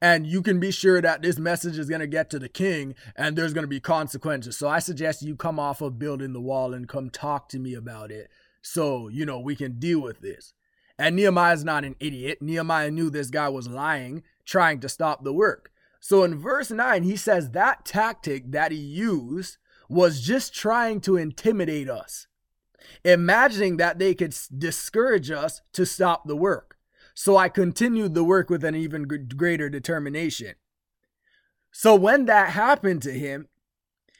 And 0.00 0.26
you 0.26 0.42
can 0.42 0.60
be 0.60 0.70
sure 0.70 1.00
that 1.00 1.22
this 1.22 1.38
message 1.38 1.78
is 1.78 1.88
going 1.88 2.00
to 2.00 2.06
get 2.06 2.30
to 2.30 2.38
the 2.38 2.48
king 2.48 2.94
and 3.16 3.36
there's 3.36 3.52
going 3.52 3.64
to 3.64 3.68
be 3.68 3.80
consequences. 3.80 4.56
So 4.56 4.68
I 4.68 4.78
suggest 4.78 5.22
you 5.22 5.36
come 5.36 5.58
off 5.58 5.80
of 5.80 5.98
building 5.98 6.32
the 6.32 6.40
wall 6.40 6.74
and 6.74 6.88
come 6.88 7.10
talk 7.10 7.48
to 7.50 7.58
me 7.58 7.74
about 7.74 8.10
it 8.10 8.30
so, 8.62 9.08
you 9.08 9.26
know, 9.26 9.38
we 9.38 9.56
can 9.56 9.78
deal 9.78 10.00
with 10.00 10.20
this. 10.20 10.54
And 10.98 11.16
Nehemiah's 11.16 11.64
not 11.64 11.84
an 11.84 11.96
idiot. 11.98 12.40
Nehemiah 12.40 12.90
knew 12.90 13.10
this 13.10 13.30
guy 13.30 13.48
was 13.48 13.68
lying, 13.68 14.22
trying 14.44 14.80
to 14.80 14.88
stop 14.88 15.24
the 15.24 15.32
work. 15.32 15.72
So 16.00 16.22
in 16.22 16.38
verse 16.38 16.70
9, 16.70 17.02
he 17.02 17.16
says 17.16 17.50
that 17.50 17.84
tactic 17.84 18.52
that 18.52 18.72
he 18.72 18.78
used 18.78 19.56
was 19.88 20.20
just 20.20 20.54
trying 20.54 21.00
to 21.02 21.16
intimidate 21.16 21.88
us 21.88 22.26
imagining 23.02 23.76
that 23.76 23.98
they 23.98 24.14
could 24.14 24.34
discourage 24.56 25.30
us 25.30 25.62
to 25.72 25.86
stop 25.86 26.26
the 26.26 26.36
work. 26.36 26.76
So 27.14 27.36
I 27.36 27.48
continued 27.48 28.14
the 28.14 28.24
work 28.24 28.50
with 28.50 28.64
an 28.64 28.74
even 28.74 29.04
greater 29.36 29.68
determination. 29.68 30.54
So 31.72 31.94
when 31.94 32.26
that 32.26 32.50
happened 32.50 33.02
to 33.02 33.12
him, 33.12 33.48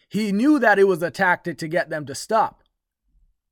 he 0.08 0.32
knew 0.32 0.58
that 0.58 0.78
it 0.78 0.84
was 0.84 1.02
a 1.02 1.10
tactic 1.10 1.58
to 1.58 1.68
get 1.68 1.90
them 1.90 2.06
to 2.06 2.14
stop. 2.14 2.62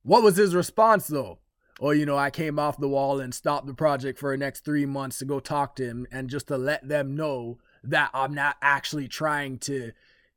What 0.03 0.23
was 0.23 0.37
his 0.37 0.55
response 0.55 1.07
though? 1.07 1.39
Or, 1.83 1.97
you 1.97 2.07
know, 2.07 2.16
I 2.16 2.31
came 2.31 2.61
off 2.61 2.79
the 2.79 2.87
wall 2.87 3.18
and 3.18 3.35
stopped 3.35 3.66
the 3.66 3.75
project 3.75 4.16
for 4.16 4.31
the 4.31 4.37
next 4.37 4.64
three 4.64 4.87
months 4.87 5.18
to 5.18 5.25
go 5.25 5.40
talk 5.40 5.75
to 5.75 5.85
him 5.85 6.07
and 6.12 6.31
just 6.31 6.47
to 6.47 6.57
let 6.57 6.87
them 6.87 7.16
know 7.16 7.59
that 7.83 8.11
I'm 8.14 8.33
not 8.33 8.55
actually 8.62 9.09
trying 9.09 9.59
to 9.59 9.90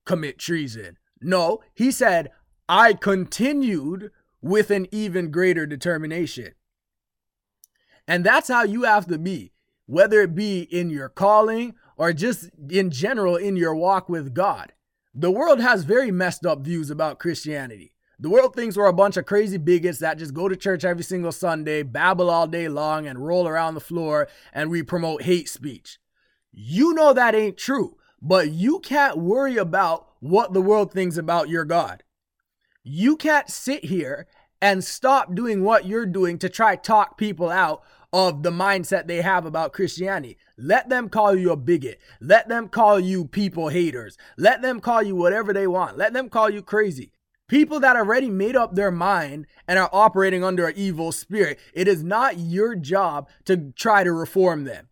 commit 0.05 0.39
treason. 0.39 0.97
No, 1.21 1.61
he 1.75 1.91
said, 1.91 2.31
I 2.67 2.93
continued 2.93 4.09
with 4.41 4.71
an 4.71 4.87
even 4.91 5.29
greater 5.29 5.67
determination. 5.67 6.55
And 8.07 8.23
that's 8.23 8.47
how 8.47 8.63
you 8.63 8.81
have 8.81 9.05
to 9.05 9.19
be, 9.19 9.51
whether 9.85 10.21
it 10.21 10.33
be 10.33 10.61
in 10.61 10.89
your 10.89 11.09
calling 11.09 11.75
or 11.95 12.11
just 12.11 12.49
in 12.71 12.89
general 12.89 13.35
in 13.35 13.55
your 13.55 13.75
walk 13.75 14.09
with 14.09 14.33
God. 14.33 14.73
The 15.13 15.29
world 15.29 15.59
has 15.59 15.83
very 15.83 16.09
messed 16.09 16.43
up 16.43 16.61
views 16.61 16.89
about 16.89 17.19
Christianity. 17.19 17.94
The 18.17 18.29
world 18.29 18.55
thinks 18.55 18.77
we're 18.77 18.85
a 18.85 18.93
bunch 18.93 19.17
of 19.17 19.25
crazy 19.25 19.57
bigots 19.57 19.99
that 19.99 20.17
just 20.17 20.33
go 20.33 20.47
to 20.47 20.55
church 20.55 20.85
every 20.85 21.03
single 21.03 21.33
Sunday, 21.33 21.83
babble 21.83 22.29
all 22.29 22.47
day 22.47 22.69
long, 22.69 23.07
and 23.07 23.25
roll 23.25 23.47
around 23.47 23.73
the 23.73 23.81
floor, 23.81 24.29
and 24.53 24.69
we 24.69 24.83
promote 24.83 25.23
hate 25.23 25.49
speech. 25.49 25.99
You 26.53 26.93
know 26.93 27.11
that 27.13 27.35
ain't 27.35 27.57
true, 27.57 27.97
but 28.21 28.51
you 28.51 28.79
can't 28.79 29.17
worry 29.17 29.57
about 29.57 30.07
what 30.21 30.53
the 30.53 30.61
world 30.61 30.93
thinks 30.93 31.17
about 31.17 31.49
your 31.49 31.65
God. 31.65 32.03
You 32.83 33.17
can't 33.17 33.49
sit 33.49 33.85
here 33.85 34.27
and 34.61 34.83
stop 34.83 35.35
doing 35.35 35.63
what 35.63 35.85
you're 35.85 36.05
doing 36.05 36.37
to 36.39 36.47
try 36.47 36.77
talk 36.77 37.17
people 37.17 37.49
out 37.49 37.83
of 38.13 38.43
the 38.43 38.51
mindset 38.51 39.07
they 39.07 39.21
have 39.21 39.45
about 39.45 39.73
Christianity. 39.73 40.37
Let 40.57 40.87
them 40.87 41.09
call 41.09 41.35
you 41.35 41.51
a 41.51 41.57
bigot. 41.57 41.99
Let 42.21 42.47
them 42.47 42.69
call 42.69 42.97
you 42.97 43.25
people 43.25 43.67
haters. 43.67 44.17
Let 44.37 44.61
them 44.61 44.79
call 44.79 45.03
you 45.03 45.17
whatever 45.17 45.51
they 45.51 45.67
want. 45.67 45.97
Let 45.97 46.13
them 46.13 46.29
call 46.29 46.49
you 46.49 46.61
crazy. 46.61 47.11
People 47.47 47.79
that 47.81 47.95
already 47.95 48.29
made 48.29 48.55
up 48.55 48.73
their 48.73 48.91
mind 48.91 49.45
and 49.67 49.77
are 49.77 49.89
operating 49.93 50.43
under 50.43 50.67
an 50.67 50.73
evil 50.75 51.11
spirit, 51.11 51.59
it 51.73 51.87
is 51.87 52.03
not 52.03 52.39
your 52.39 52.75
job 52.75 53.29
to 53.45 53.71
try 53.75 54.03
to 54.03 54.11
reform 54.11 54.63
them. 54.63 54.89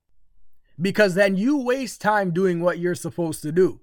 Because 0.79 1.15
then 1.15 1.35
you 1.35 1.57
waste 1.57 2.01
time 2.01 2.31
doing 2.31 2.61
what 2.61 2.77
you're 2.77 2.95
supposed 2.95 3.41
to 3.41 3.51
do. 3.51 3.79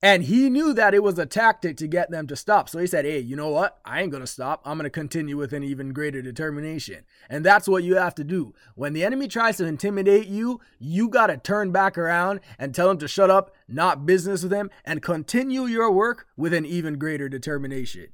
And 0.00 0.22
he 0.22 0.48
knew 0.48 0.72
that 0.74 0.94
it 0.94 1.02
was 1.02 1.18
a 1.18 1.26
tactic 1.26 1.76
to 1.78 1.88
get 1.88 2.10
them 2.10 2.28
to 2.28 2.36
stop. 2.36 2.68
So 2.68 2.78
he 2.78 2.86
said, 2.86 3.04
Hey, 3.04 3.18
you 3.18 3.34
know 3.34 3.48
what? 3.48 3.80
I 3.84 4.00
ain't 4.00 4.12
going 4.12 4.22
to 4.22 4.28
stop. 4.28 4.62
I'm 4.64 4.78
going 4.78 4.84
to 4.84 4.90
continue 4.90 5.36
with 5.36 5.52
an 5.52 5.64
even 5.64 5.92
greater 5.92 6.22
determination. 6.22 7.04
And 7.28 7.44
that's 7.44 7.66
what 7.66 7.82
you 7.82 7.96
have 7.96 8.14
to 8.16 8.24
do. 8.24 8.54
When 8.76 8.92
the 8.92 9.04
enemy 9.04 9.26
tries 9.26 9.56
to 9.56 9.66
intimidate 9.66 10.28
you, 10.28 10.60
you 10.78 11.08
got 11.08 11.28
to 11.28 11.36
turn 11.36 11.72
back 11.72 11.98
around 11.98 12.40
and 12.60 12.72
tell 12.72 12.90
him 12.90 12.98
to 12.98 13.08
shut 13.08 13.28
up, 13.28 13.52
not 13.66 14.06
business 14.06 14.44
with 14.44 14.52
him, 14.52 14.70
and 14.84 15.02
continue 15.02 15.64
your 15.64 15.90
work 15.90 16.26
with 16.36 16.54
an 16.54 16.64
even 16.64 16.96
greater 16.96 17.28
determination. 17.28 18.08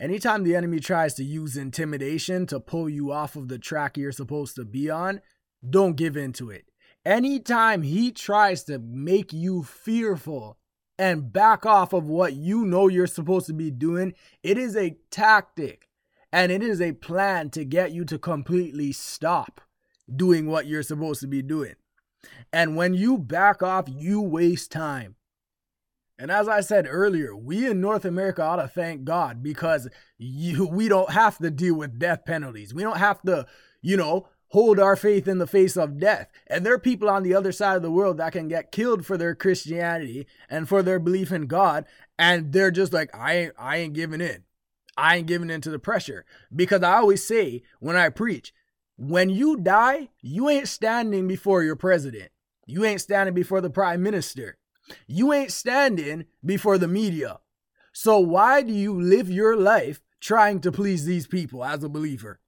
Anytime 0.00 0.44
the 0.44 0.56
enemy 0.56 0.80
tries 0.80 1.12
to 1.14 1.24
use 1.24 1.58
intimidation 1.58 2.46
to 2.46 2.58
pull 2.58 2.88
you 2.88 3.12
off 3.12 3.36
of 3.36 3.48
the 3.48 3.58
track 3.58 3.98
you're 3.98 4.12
supposed 4.12 4.56
to 4.56 4.64
be 4.64 4.88
on, 4.88 5.20
don't 5.68 5.96
give 5.96 6.16
in 6.16 6.32
to 6.32 6.48
it. 6.48 6.69
Anytime 7.04 7.82
he 7.82 8.12
tries 8.12 8.64
to 8.64 8.78
make 8.78 9.32
you 9.32 9.62
fearful 9.62 10.58
and 10.98 11.32
back 11.32 11.64
off 11.64 11.92
of 11.94 12.04
what 12.04 12.34
you 12.34 12.64
know 12.64 12.88
you're 12.88 13.06
supposed 13.06 13.46
to 13.46 13.54
be 13.54 13.70
doing, 13.70 14.12
it 14.42 14.58
is 14.58 14.76
a 14.76 14.96
tactic 15.10 15.88
and 16.32 16.52
it 16.52 16.62
is 16.62 16.80
a 16.80 16.92
plan 16.92 17.50
to 17.50 17.64
get 17.64 17.92
you 17.92 18.04
to 18.04 18.18
completely 18.18 18.92
stop 18.92 19.60
doing 20.14 20.46
what 20.46 20.66
you're 20.66 20.82
supposed 20.82 21.20
to 21.22 21.26
be 21.26 21.42
doing. 21.42 21.74
And 22.52 22.76
when 22.76 22.94
you 22.94 23.16
back 23.16 23.62
off, 23.62 23.86
you 23.88 24.20
waste 24.20 24.70
time. 24.70 25.16
And 26.18 26.30
as 26.30 26.48
I 26.48 26.60
said 26.60 26.86
earlier, 26.88 27.34
we 27.34 27.66
in 27.66 27.80
North 27.80 28.04
America 28.04 28.42
ought 28.42 28.56
to 28.56 28.68
thank 28.68 29.04
God 29.04 29.42
because 29.42 29.88
you, 30.18 30.66
we 30.66 30.86
don't 30.86 31.12
have 31.12 31.38
to 31.38 31.50
deal 31.50 31.76
with 31.76 31.98
death 31.98 32.26
penalties. 32.26 32.74
We 32.74 32.82
don't 32.82 32.98
have 32.98 33.22
to, 33.22 33.46
you 33.80 33.96
know, 33.96 34.28
hold 34.50 34.78
our 34.78 34.96
faith 34.96 35.26
in 35.26 35.38
the 35.38 35.46
face 35.46 35.76
of 35.76 35.98
death. 35.98 36.28
And 36.46 36.64
there 36.64 36.74
are 36.74 36.78
people 36.78 37.08
on 37.08 37.22
the 37.22 37.34
other 37.34 37.52
side 37.52 37.76
of 37.76 37.82
the 37.82 37.90
world 37.90 38.18
that 38.18 38.32
can 38.32 38.48
get 38.48 38.72
killed 38.72 39.06
for 39.06 39.16
their 39.16 39.34
Christianity 39.34 40.26
and 40.48 40.68
for 40.68 40.82
their 40.82 40.98
belief 40.98 41.32
in 41.32 41.46
God. 41.46 41.84
And 42.18 42.52
they're 42.52 42.70
just 42.70 42.92
like, 42.92 43.14
I 43.14 43.34
ain't, 43.34 43.54
I 43.58 43.76
ain't 43.78 43.94
giving 43.94 44.20
in. 44.20 44.44
I 44.96 45.16
ain't 45.16 45.26
giving 45.26 45.50
in 45.50 45.60
to 45.62 45.70
the 45.70 45.78
pressure. 45.78 46.24
Because 46.54 46.82
I 46.82 46.94
always 46.96 47.26
say 47.26 47.62
when 47.78 47.96
I 47.96 48.08
preach, 48.08 48.52
when 48.96 49.30
you 49.30 49.56
die, 49.56 50.10
you 50.20 50.48
ain't 50.50 50.68
standing 50.68 51.26
before 51.26 51.62
your 51.62 51.76
president. 51.76 52.30
You 52.66 52.84
ain't 52.84 53.00
standing 53.00 53.34
before 53.34 53.60
the 53.60 53.70
prime 53.70 54.02
minister. 54.02 54.58
You 55.06 55.32
ain't 55.32 55.52
standing 55.52 56.26
before 56.44 56.76
the 56.76 56.88
media. 56.88 57.38
So 57.92 58.18
why 58.18 58.62
do 58.62 58.72
you 58.72 59.00
live 59.00 59.30
your 59.30 59.56
life 59.56 60.00
trying 60.20 60.60
to 60.60 60.72
please 60.72 61.04
these 61.04 61.26
people 61.26 61.64
as 61.64 61.82
a 61.82 61.88
believer? 61.88 62.39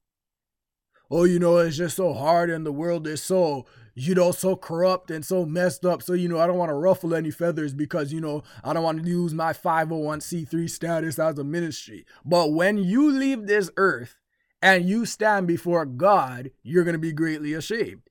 Oh, 1.13 1.25
you 1.25 1.39
know, 1.39 1.59
it's 1.59 1.77
just 1.77 1.97
so 1.97 2.15
hard 2.15 2.49
and 2.49 2.65
the 2.65 2.73
world 2.73 3.07
is 3.07 3.23
so, 3.23 3.67
you 3.95 4.15
know, 4.15 4.33
so 4.33 4.57
corrupt 4.57 5.11
and 5.11 5.25
so 5.25 5.45
messed 5.45 5.85
up. 5.85 6.03
So, 6.03 6.15
you 6.15 6.27
know, 6.27 6.41
I 6.41 6.47
don't 6.47 6.57
want 6.57 6.71
to 6.71 6.75
ruffle 6.75 7.15
any 7.15 7.31
feathers 7.31 7.75
because, 7.75 8.15
you 8.15 8.21
know, 8.21 8.43
I 8.65 8.73
don't 8.73 8.83
want 8.83 9.05
to 9.05 9.05
lose 9.05 9.35
my 9.35 9.53
501c3 9.53 10.71
status 10.71 11.19
as 11.19 11.39
a 11.39 11.45
ministry. 11.45 12.07
But 12.25 12.55
when 12.55 12.79
you 12.79 13.11
leave 13.11 13.47
this 13.47 13.71
earth 13.77 14.17
and 14.63 14.89
you 14.89 15.05
stand 15.05 15.47
before 15.47 15.85
God, 15.85 16.51
you're 16.63 16.85
going 16.85 16.95
to 16.95 16.99
be 16.99 17.13
greatly 17.13 17.53
ashamed. 17.53 18.09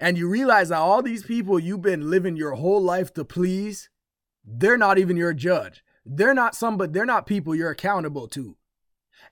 And 0.00 0.18
you 0.18 0.28
realize 0.28 0.70
that 0.70 0.78
all 0.78 1.02
these 1.02 1.22
people 1.22 1.60
you've 1.60 1.80
been 1.80 2.10
living 2.10 2.36
your 2.36 2.54
whole 2.54 2.82
life 2.82 3.14
to 3.14 3.24
please, 3.24 3.88
they're 4.44 4.76
not 4.76 4.98
even 4.98 5.16
your 5.16 5.32
judge. 5.32 5.84
They're 6.04 6.34
not 6.34 6.56
somebody, 6.56 6.92
they're 6.92 7.06
not 7.06 7.26
people 7.26 7.54
you're 7.54 7.70
accountable 7.70 8.26
to. 8.28 8.56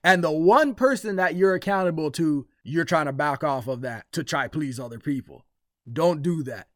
And 0.05 0.23
the 0.23 0.31
one 0.31 0.75
person 0.75 1.15
that 1.15 1.33
you're 1.33 1.55
accountable 1.55 2.11
to 2.11 2.45
you're 2.63 2.85
trying 2.85 3.07
to 3.07 3.11
back 3.11 3.43
off 3.43 3.67
of 3.67 3.81
that 3.81 4.05
to 4.11 4.23
try 4.23 4.47
please 4.47 4.79
other 4.79 4.99
people. 4.99 5.45
Don't 5.91 6.21
do 6.21 6.43
that. 6.43 6.67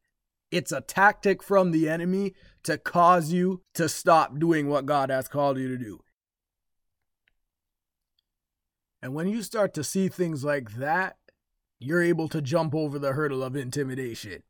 It's 0.50 0.72
a 0.72 0.80
tactic 0.80 1.40
from 1.40 1.70
the 1.70 1.88
enemy 1.88 2.34
to 2.64 2.76
cause 2.76 3.32
you 3.32 3.62
to 3.74 3.88
stop 3.88 4.40
doing 4.40 4.68
what 4.68 4.84
God 4.84 5.10
has 5.10 5.28
called 5.28 5.58
you 5.58 5.68
to 5.68 5.78
do. 5.78 6.00
And 9.00 9.14
when 9.14 9.28
you 9.28 9.44
start 9.44 9.74
to 9.74 9.84
see 9.84 10.08
things 10.08 10.42
like 10.42 10.72
that, 10.74 11.16
you're 11.78 12.02
able 12.02 12.26
to 12.30 12.42
jump 12.42 12.74
over 12.74 12.98
the 12.98 13.12
hurdle 13.12 13.44
of 13.44 13.54
intimidation. 13.54 14.42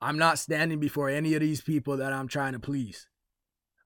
I'm 0.00 0.16
not 0.16 0.38
standing 0.38 0.80
before 0.80 1.10
any 1.10 1.34
of 1.34 1.42
these 1.42 1.60
people 1.60 1.98
that 1.98 2.14
I'm 2.14 2.26
trying 2.26 2.54
to 2.54 2.58
please. 2.58 3.06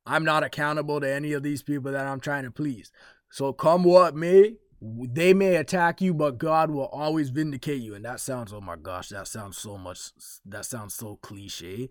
I'm 0.07 0.25
not 0.25 0.45
accountable 0.45 1.01
to 1.01 1.13
any 1.13 1.33
of 1.33 1.43
these 1.43 1.63
people 1.63 1.91
that 1.91 2.07
I'm 2.07 2.21
trying 2.21 2.45
to 2.45 2.51
please. 2.53 2.93
So 3.37 3.53
come 3.53 3.85
what 3.85 4.17
may, 4.17 4.55
they 4.81 5.35
may 5.35 5.57
attack 5.57 6.01
you, 6.01 6.15
but 6.15 6.39
God 6.39 6.71
will 6.71 6.87
always 6.87 7.29
vindicate 7.29 7.83
you. 7.83 7.95
And 7.95 8.03
that 8.03 8.19
sounds, 8.19 8.51
oh 8.51 8.63
my 8.63 8.77
gosh, 8.77 9.11
that 9.11 9.29
sounds 9.29 9.59
so 9.59 9.77
much, 9.77 10.13
that 10.47 10.65
sounds 10.65 10.95
so 10.95 11.17
cliche. 11.17 11.91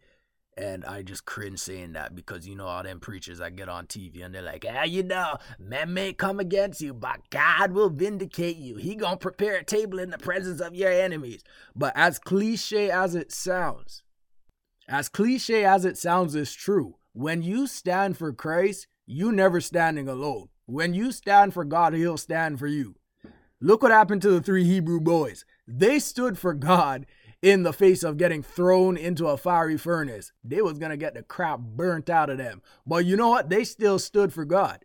And 0.57 0.83
I 0.83 1.03
just 1.03 1.25
cringe 1.25 1.59
saying 1.59 1.93
that 1.93 2.15
because 2.15 2.47
you 2.47 2.55
know 2.55 2.65
all 2.65 2.81
them 2.81 2.99
preachers 2.99 3.39
I 3.39 3.51
get 3.51 3.69
on 3.69 3.85
TV 3.85 4.25
and 4.25 4.33
they're 4.33 4.41
like, 4.41 4.65
ah, 4.67 4.85
you 4.85 5.03
know, 5.03 5.37
men 5.59 5.93
may 5.93 6.13
come 6.13 6.39
against 6.39 6.81
you, 6.81 6.95
but 6.95 7.29
God 7.29 7.73
will 7.73 7.91
vindicate 7.91 8.57
you. 8.57 8.77
He 8.77 8.95
gonna 8.95 9.15
prepare 9.15 9.57
a 9.57 9.63
table 9.63 9.99
in 9.99 10.09
the 10.09 10.17
presence 10.17 10.59
of 10.59 10.73
your 10.73 10.91
enemies. 10.91 11.43
But 11.75 11.93
as 11.95 12.17
cliche 12.17 12.89
as 12.89 13.13
it 13.13 13.31
sounds, 13.31 14.01
as 14.87 15.09
cliche 15.09 15.63
as 15.63 15.85
it 15.85 15.99
sounds 15.99 16.33
is 16.33 16.55
true. 16.55 16.95
When 17.13 17.43
you 17.43 17.67
stand 17.67 18.17
for 18.17 18.33
Christ, 18.33 18.87
you 19.05 19.31
never 19.31 19.61
standing 19.61 20.07
alone. 20.09 20.47
When 20.65 20.93
you 20.93 21.11
stand 21.11 21.53
for 21.53 21.63
God, 21.63 21.93
he'll 21.93 22.17
stand 22.17 22.59
for 22.59 22.67
you. 22.67 22.95
Look 23.61 23.83
what 23.83 23.91
happened 23.91 24.21
to 24.23 24.31
the 24.31 24.41
three 24.41 24.63
Hebrew 24.63 24.99
boys. 24.99 25.45
They 25.67 25.99
stood 25.99 26.37
for 26.37 26.53
God 26.53 27.05
in 27.41 27.63
the 27.63 27.73
face 27.73 28.03
of 28.03 28.17
getting 28.17 28.41
thrown 28.41 28.97
into 28.97 29.27
a 29.27 29.37
fiery 29.37 29.77
furnace. 29.77 30.31
They 30.43 30.61
was 30.61 30.79
going 30.79 30.89
to 30.89 30.97
get 30.97 31.13
the 31.13 31.23
crap 31.23 31.59
burnt 31.59 32.09
out 32.09 32.29
of 32.29 32.37
them. 32.37 32.61
But 32.85 33.05
you 33.05 33.15
know 33.15 33.29
what? 33.29 33.49
They 33.49 33.63
still 33.63 33.99
stood 33.99 34.33
for 34.33 34.45
God. 34.45 34.83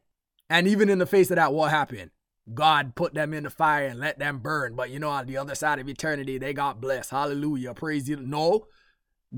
And 0.50 0.68
even 0.68 0.90
in 0.90 0.98
the 0.98 1.06
face 1.06 1.30
of 1.30 1.36
that, 1.36 1.52
what 1.54 1.70
happened? 1.70 2.10
God 2.52 2.94
put 2.94 3.14
them 3.14 3.32
in 3.32 3.44
the 3.44 3.50
fire 3.50 3.86
and 3.86 4.00
let 4.00 4.18
them 4.18 4.38
burn. 4.38 4.74
But 4.74 4.90
you 4.90 4.98
know, 4.98 5.08
on 5.08 5.26
the 5.26 5.36
other 5.36 5.54
side 5.54 5.78
of 5.78 5.88
eternity, 5.88 6.38
they 6.38 6.52
got 6.52 6.80
blessed. 6.80 7.10
Hallelujah. 7.10 7.74
Praise 7.74 8.08
you. 8.08 8.16
No. 8.16 8.66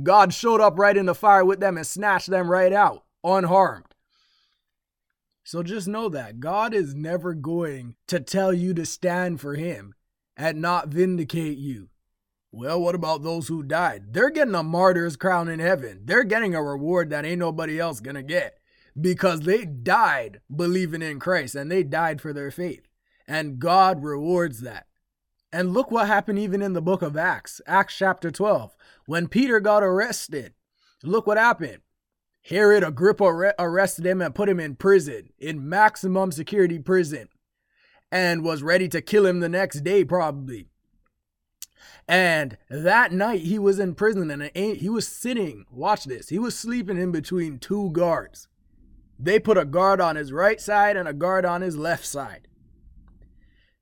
God 0.02 0.32
showed 0.32 0.60
up 0.60 0.78
right 0.78 0.96
in 0.96 1.06
the 1.06 1.14
fire 1.14 1.44
with 1.44 1.60
them 1.60 1.76
and 1.76 1.86
snatched 1.86 2.30
them 2.30 2.50
right 2.50 2.72
out, 2.72 3.04
unharmed. 3.22 3.91
So 5.44 5.62
just 5.62 5.88
know 5.88 6.08
that 6.08 6.40
God 6.40 6.72
is 6.72 6.94
never 6.94 7.34
going 7.34 7.96
to 8.06 8.20
tell 8.20 8.52
you 8.52 8.74
to 8.74 8.86
stand 8.86 9.40
for 9.40 9.54
Him 9.54 9.94
and 10.36 10.60
not 10.60 10.88
vindicate 10.88 11.58
you. 11.58 11.88
Well, 12.52 12.80
what 12.80 12.94
about 12.94 13.22
those 13.22 13.48
who 13.48 13.62
died? 13.62 14.12
They're 14.12 14.30
getting 14.30 14.54
a 14.54 14.62
martyr's 14.62 15.16
crown 15.16 15.48
in 15.48 15.58
heaven. 15.58 16.02
They're 16.04 16.22
getting 16.22 16.54
a 16.54 16.62
reward 16.62 17.10
that 17.10 17.24
ain't 17.24 17.38
nobody 17.38 17.80
else 17.80 18.00
gonna 18.00 18.22
get 18.22 18.58
because 19.00 19.40
they 19.40 19.64
died 19.64 20.40
believing 20.54 21.02
in 21.02 21.18
Christ 21.18 21.54
and 21.54 21.70
they 21.70 21.82
died 21.82 22.20
for 22.20 22.32
their 22.32 22.50
faith. 22.50 22.86
And 23.26 23.58
God 23.58 24.02
rewards 24.02 24.60
that. 24.60 24.86
And 25.52 25.72
look 25.72 25.90
what 25.90 26.06
happened 26.06 26.38
even 26.38 26.62
in 26.62 26.72
the 26.72 26.82
book 26.82 27.02
of 27.02 27.16
Acts, 27.16 27.60
Acts 27.66 27.96
chapter 27.96 28.30
12. 28.30 28.76
When 29.06 29.28
Peter 29.28 29.60
got 29.60 29.82
arrested, 29.82 30.54
look 31.02 31.26
what 31.26 31.38
happened. 31.38 31.80
Herod 32.42 32.82
Agrippa 32.82 33.54
arrested 33.58 34.04
him 34.04 34.20
and 34.20 34.34
put 34.34 34.48
him 34.48 34.58
in 34.58 34.74
prison, 34.74 35.30
in 35.38 35.68
maximum 35.68 36.32
security 36.32 36.78
prison, 36.78 37.28
and 38.10 38.42
was 38.42 38.62
ready 38.62 38.88
to 38.88 39.00
kill 39.00 39.26
him 39.26 39.40
the 39.40 39.48
next 39.48 39.84
day, 39.84 40.04
probably. 40.04 40.66
And 42.08 42.58
that 42.68 43.12
night 43.12 43.42
he 43.42 43.58
was 43.58 43.78
in 43.78 43.94
prison 43.94 44.30
and 44.30 44.50
he 44.76 44.88
was 44.88 45.06
sitting, 45.06 45.66
watch 45.70 46.04
this, 46.04 46.28
he 46.28 46.38
was 46.38 46.58
sleeping 46.58 46.98
in 46.98 47.12
between 47.12 47.58
two 47.58 47.90
guards. 47.90 48.48
They 49.18 49.38
put 49.38 49.56
a 49.56 49.64
guard 49.64 50.00
on 50.00 50.16
his 50.16 50.32
right 50.32 50.60
side 50.60 50.96
and 50.96 51.06
a 51.06 51.12
guard 51.12 51.44
on 51.44 51.62
his 51.62 51.76
left 51.76 52.04
side. 52.04 52.48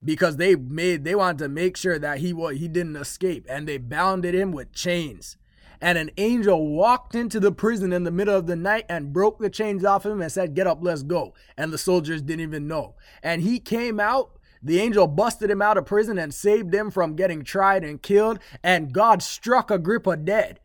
Because 0.05 0.37
they 0.37 0.55
made 0.55 1.05
they 1.05 1.14
wanted 1.14 1.38
to 1.38 1.49
make 1.49 1.77
sure 1.77 1.99
that 1.99 2.18
he 2.18 2.33
was 2.33 2.59
he 2.59 2.68
didn't 2.68 2.96
escape 2.96 3.46
and 3.49 3.66
they 3.66 3.79
bounded 3.79 4.35
him 4.35 4.53
with 4.53 4.73
chains. 4.73 5.37
And 5.80 5.96
an 5.96 6.10
angel 6.18 6.68
walked 6.68 7.14
into 7.14 7.40
the 7.40 7.52
prison 7.52 7.92
in 7.92 8.04
the 8.04 8.10
middle 8.10 8.36
of 8.36 8.46
the 8.46 8.56
night 8.56 8.84
and 8.88 9.12
broke 9.12 9.38
the 9.38 9.48
chains 9.48 9.84
off 9.84 10.04
him 10.04 10.20
and 10.20 10.30
said, 10.30 10.54
Get 10.54 10.66
up, 10.66 10.78
let's 10.82 11.02
go. 11.02 11.34
And 11.56 11.72
the 11.72 11.78
soldiers 11.78 12.20
didn't 12.20 12.42
even 12.42 12.68
know. 12.68 12.96
And 13.22 13.42
he 13.42 13.58
came 13.58 13.98
out 13.98 14.38
the 14.62 14.80
angel 14.80 15.06
busted 15.06 15.50
him 15.50 15.62
out 15.62 15.78
of 15.78 15.86
prison 15.86 16.18
and 16.18 16.34
saved 16.34 16.74
him 16.74 16.90
from 16.90 17.16
getting 17.16 17.44
tried 17.44 17.82
and 17.82 18.02
killed, 18.02 18.38
and 18.62 18.92
God 18.92 19.22
struck 19.22 19.70
Agrippa 19.70 20.16
dead 20.18 20.60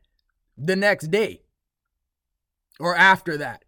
the 0.58 0.76
next 0.76 1.12
day 1.12 1.44
or 2.80 2.96
after 2.96 3.38
that. 3.38 3.65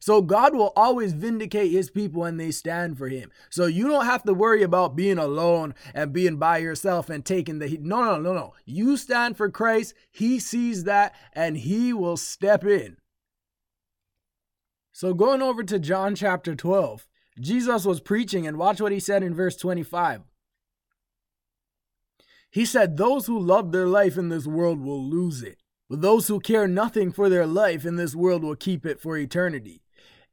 So 0.00 0.22
God 0.22 0.54
will 0.54 0.72
always 0.76 1.12
vindicate 1.12 1.72
his 1.72 1.90
people 1.90 2.22
when 2.22 2.36
they 2.36 2.50
stand 2.50 2.98
for 2.98 3.08
him. 3.08 3.30
So 3.50 3.66
you 3.66 3.88
don't 3.88 4.04
have 4.04 4.22
to 4.24 4.34
worry 4.34 4.62
about 4.62 4.96
being 4.96 5.18
alone 5.18 5.74
and 5.94 6.12
being 6.12 6.36
by 6.36 6.58
yourself 6.58 7.10
and 7.10 7.24
taking 7.24 7.58
the 7.58 7.66
heat. 7.66 7.82
No, 7.82 8.02
no, 8.04 8.18
no, 8.18 8.32
no. 8.32 8.54
You 8.64 8.96
stand 8.96 9.36
for 9.36 9.50
Christ. 9.50 9.94
He 10.10 10.38
sees 10.38 10.84
that 10.84 11.14
and 11.32 11.56
he 11.56 11.92
will 11.92 12.16
step 12.16 12.64
in. 12.64 12.96
So 14.92 15.12
going 15.12 15.42
over 15.42 15.62
to 15.62 15.78
John 15.78 16.14
chapter 16.14 16.54
12, 16.54 17.06
Jesus 17.38 17.84
was 17.84 18.00
preaching, 18.00 18.46
and 18.46 18.56
watch 18.56 18.80
what 18.80 18.92
he 18.92 19.00
said 19.00 19.22
in 19.22 19.34
verse 19.34 19.56
25. 19.56 20.22
He 22.50 22.64
said, 22.64 22.96
Those 22.96 23.26
who 23.26 23.38
love 23.38 23.72
their 23.72 23.86
life 23.86 24.16
in 24.16 24.30
this 24.30 24.46
world 24.46 24.80
will 24.80 25.04
lose 25.04 25.42
it, 25.42 25.58
but 25.90 26.00
those 26.00 26.28
who 26.28 26.40
care 26.40 26.66
nothing 26.66 27.12
for 27.12 27.28
their 27.28 27.46
life 27.46 27.84
in 27.84 27.96
this 27.96 28.14
world 28.14 28.42
will 28.42 28.56
keep 28.56 28.86
it 28.86 28.98
for 28.98 29.18
eternity. 29.18 29.82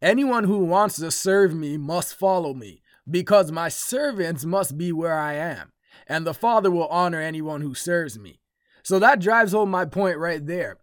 Anyone 0.03 0.43
who 0.43 0.65
wants 0.65 0.97
to 0.97 1.09
serve 1.11 1.55
me 1.55 1.77
must 1.77 2.13
follow 2.13 2.53
me, 2.53 2.81
because 3.09 3.53
my 3.53 3.69
servants 3.69 4.43
must 4.43 4.77
be 4.77 4.91
where 4.91 5.17
I 5.17 5.35
am, 5.35 5.71
and 6.07 6.27
the 6.27 6.33
Father 6.33 6.69
will 6.69 6.87
honor 6.87 7.21
anyone 7.21 7.61
who 7.61 7.73
serves 7.73 8.19
me. 8.19 8.41
So 8.83 8.99
that 8.99 9.21
drives 9.21 9.53
home 9.53 9.71
my 9.71 9.85
point 9.85 10.17
right 10.17 10.45
there. 10.45 10.79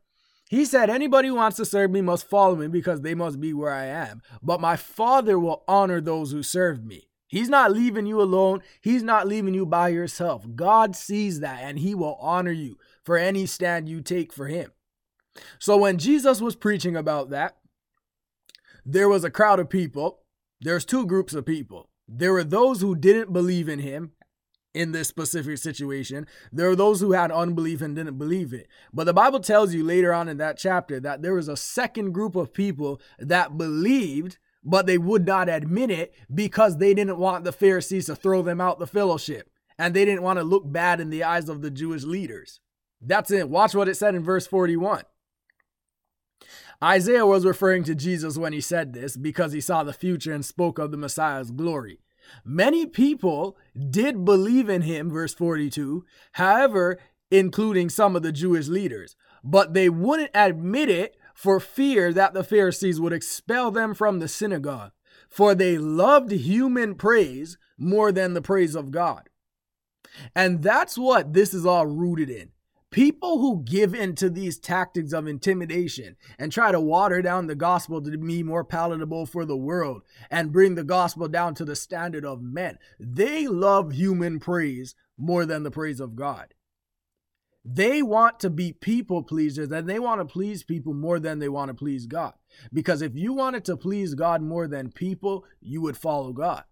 He 0.49 0.65
said, 0.65 0.89
Anybody 0.89 1.29
who 1.29 1.35
wants 1.35 1.59
to 1.59 1.67
serve 1.67 1.91
me 1.91 2.01
must 2.01 2.31
follow 2.31 2.57
me 2.57 2.67
because 2.69 3.03
they 3.03 3.15
must 3.15 3.39
be 3.39 3.53
where 3.53 3.75
I 3.75 3.85
am. 3.85 4.23
But 4.43 4.59
my 4.59 4.77
Father 4.77 5.39
will 5.39 5.65
honor 5.69 6.01
those 6.01 6.33
who 6.33 6.43
serve 6.43 6.83
me. 6.83 7.11
He's 7.29 7.51
not 7.51 7.73
leaving 7.73 8.07
you 8.07 8.23
alone. 8.23 8.63
He's 8.81 9.03
not 9.03 9.29
leaving 9.29 9.53
you 9.53 9.67
by 9.67 9.91
yourself. 9.91 10.47
God 10.57 10.97
sees 10.97 11.41
that 11.41 11.61
and 11.61 11.79
he 11.79 11.95
will 11.95 12.17
honor 12.23 12.53
you 12.53 12.79
for 13.05 13.19
any 13.19 13.45
stand 13.45 13.87
you 13.87 14.01
take 14.01 14.33
for 14.33 14.47
him. 14.47 14.73
So 15.59 15.77
when 15.77 15.99
Jesus 15.99 16.41
was 16.41 16.57
preaching 16.57 16.97
about 16.97 17.29
that, 17.31 17.59
there 18.85 19.09
was 19.09 19.25
a 19.25 19.31
crowd 19.31 19.61
of 19.61 19.69
people. 19.69 20.21
There's 20.61 20.85
two 20.85 21.07
groups 21.07 21.35
of 21.35 21.47
people. 21.47 21.89
There 22.07 22.33
were 22.33 22.45
those 22.45 22.81
who 22.81 22.95
didn't 22.95 23.33
believe 23.33 23.69
in 23.69 23.79
him 23.79 24.13
in 24.75 24.93
this 24.93 25.09
specific 25.09 25.59
situation. 25.59 26.27
There 26.53 26.69
are 26.71 26.77
those 26.77 27.01
who 27.01 27.13
had 27.13 27.33
unbelief 27.33 27.81
and 27.81 27.97
didn't 27.97 28.19
believe 28.19 28.53
it. 28.53 28.69
But 28.93 29.05
the 29.05 29.13
Bible 29.13 29.41
tells 29.41 29.75
you 29.75 29.85
later 29.85 30.13
on 30.13 30.29
in 30.29 30.37
that 30.39 30.59
chapter 30.59 31.01
that 31.01 31.23
there 31.23 31.35
was 31.35 31.49
a 31.49 31.57
second 31.57 32.13
group 32.13 32.37
of 32.37 32.53
people 32.53 33.01
that 33.19 33.59
believed, 33.59 34.39
but 34.63 34.87
they 34.87 34.99
would 34.99 35.27
not 35.27 35.49
admit 35.49 35.91
it 35.91 36.15
because 36.33 36.77
they 36.77 36.95
didn't 36.95 37.19
want 37.19 37.45
the 37.45 37.53
Pharisees 37.53 38.07
to 38.07 38.17
throw 38.17 38.43
them 38.43 38.61
out 38.61 38.79
the 38.79 38.87
fellowship. 38.87 39.51
And 39.79 39.95
they 39.95 40.05
didn't 40.05 40.23
want 40.23 40.39
to 40.39 40.45
look 40.45 40.71
bad 40.71 41.01
in 41.01 41.11
the 41.11 41.25
eyes 41.25 41.49
of 41.49 41.63
the 41.63 41.71
Jewish 41.71 42.05
leaders. 42.05 42.61
That's 43.01 43.31
it. 43.31 43.49
Watch 43.49 43.75
what 43.75 43.89
it 43.89 43.97
said 43.97 44.15
in 44.15 44.23
verse 44.23 44.47
41. 44.47 45.05
Isaiah 46.83 47.27
was 47.27 47.45
referring 47.45 47.85
to 47.85 47.95
Jesus 47.95 48.39
when 48.39 48.53
he 48.53 48.61
said 48.61 48.93
this 48.93 49.17
because 49.17 49.53
he 49.53 49.61
saw 49.61 49.85
the 49.85 49.93
future 49.93 50.33
and 50.33 50.45
spoke 50.45 50.79
of 50.79 50.91
the 50.91 50.97
Messiah's 50.97 51.51
glory. 51.51 52.01
Many 52.45 52.87
people 52.87 53.57
did 53.91 54.25
believe 54.25 54.69
in 54.69 54.83
him, 54.83 55.11
verse 55.11 55.35
42, 55.35 56.05
however, 56.33 56.99
including 57.31 57.91
some 57.91 58.17
of 58.17 58.23
the 58.23 58.33
Jewish 58.33 58.69
leaders, 58.69 59.17
but 59.45 59.75
they 59.75 59.89
wouldn't 59.89 60.31
admit 60.35 60.89
it 60.89 61.17
for 61.35 61.61
fear 61.61 62.13
that 62.13 62.35
the 62.35 62.45
Pharisees 62.45 63.01
would 63.01 63.13
expel 63.13 63.71
them 63.71 63.95
from 63.95 64.19
the 64.19 64.29
synagogue, 64.29 64.93
for 65.29 65.55
they 65.55 65.79
loved 65.79 66.31
human 66.33 66.95
praise 66.95 67.59
more 67.79 68.13
than 68.13 68.35
the 68.35 68.43
praise 68.43 68.75
of 68.75 68.91
God. 68.91 69.29
And 70.35 70.63
that's 70.63 70.99
what 70.99 71.33
this 71.33 71.55
is 71.55 71.65
all 71.65 71.87
rooted 71.87 72.31
in. 72.31 72.51
People 72.91 73.39
who 73.39 73.63
give 73.63 73.95
in 73.95 74.17
to 74.17 74.29
these 74.29 74.59
tactics 74.59 75.13
of 75.13 75.29
intimidation 75.29 76.17
and 76.41 76.51
try 76.51 76.73
to 76.73 76.81
water 76.81 77.23
down 77.23 77.47
the 77.47 77.55
gospel 77.55 78.03
to 78.03 78.19
be 78.19 78.43
more 78.43 78.65
palatable 78.65 79.27
for 79.27 79.45
the 79.45 79.57
world 79.57 80.03
and 80.29 80.53
bring 80.53 80.75
the 80.75 80.83
gospel 80.83 81.29
down 81.29 81.55
to 81.55 81.65
the 81.65 81.77
standard 81.77 82.25
of 82.25 82.43
men, 82.43 82.79
they 82.99 83.47
love 83.47 83.93
human 83.93 84.41
praise 84.41 84.97
more 85.17 85.47
than 85.47 85.63
the 85.63 85.71
praise 85.71 86.01
of 86.01 86.17
God. 86.17 86.55
They 87.65 88.03
want 88.03 88.41
to 88.41 88.51
be 88.51 88.73
people 88.73 89.23
pleasers 89.23 89.71
and 89.71 89.89
they 89.89 89.99
want 89.99 90.21
to 90.21 90.25
please 90.25 90.65
people 90.65 90.95
more 90.95 91.21
than 91.21 91.39
they 91.39 91.49
want 91.49 91.69
to 91.69 91.75
please 91.75 92.07
God. 92.07 92.33
Because 92.73 93.03
if 93.03 93.15
you 93.15 93.35
wanted 93.35 93.65
to 93.67 93.77
please 93.77 94.15
God 94.15 94.43
more 94.43 94.67
than 94.67 94.91
people, 94.91 95.45
you 95.61 95.81
would 95.83 95.97
follow 95.97 96.33
God. 96.33 96.65